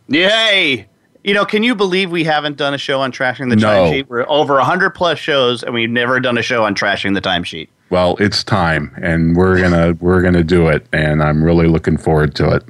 [0.08, 0.86] Yay!
[1.26, 3.66] You know, can you believe we haven't done a show on trashing the No.
[3.66, 4.06] timesheet?
[4.06, 7.66] We're over 100 plus shows, and we've never done a show on trashing the timesheet.
[7.90, 12.36] Well, it's time, and we're gonna we're gonna do it, and I'm really looking forward
[12.36, 12.62] to it.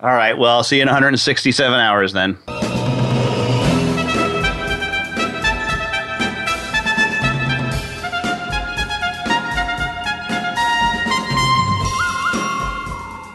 [0.00, 2.38] All right, well, I'll see you in 167 hours then.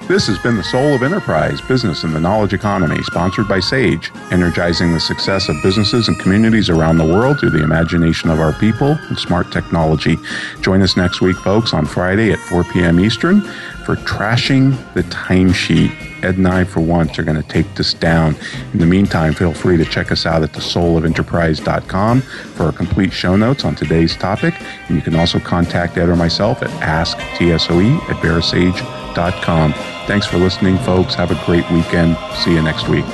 [0.07, 4.11] This has been the Soul of Enterprise Business and the Knowledge Economy, sponsored by Sage,
[4.29, 8.53] energizing the success of businesses and communities around the world through the imagination of our
[8.53, 10.17] people and smart technology.
[10.61, 12.99] Join us next week, folks, on Friday at 4 p.m.
[12.99, 13.41] Eastern
[13.83, 16.23] for Trashing the Timesheet.
[16.23, 18.35] Ed and I, for once, are going to take this down.
[18.73, 23.35] In the meantime, feel free to check us out at thesoulofenterprise.com for our complete show
[23.35, 24.53] notes on today's topic.
[24.87, 29.94] And you can also contact Ed or myself at asktsoe at verasage.com.
[30.07, 31.15] Thanks for listening, folks.
[31.15, 32.17] Have a great weekend.
[32.35, 33.05] See you next week.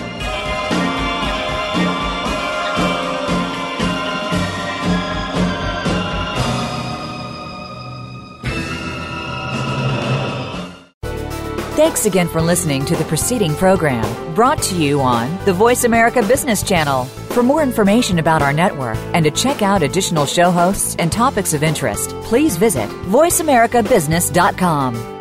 [11.82, 16.22] Thanks again for listening to the preceding program brought to you on the Voice America
[16.22, 17.06] Business Channel.
[17.06, 21.54] For more information about our network and to check out additional show hosts and topics
[21.54, 25.21] of interest, please visit voiceamericabusiness.com.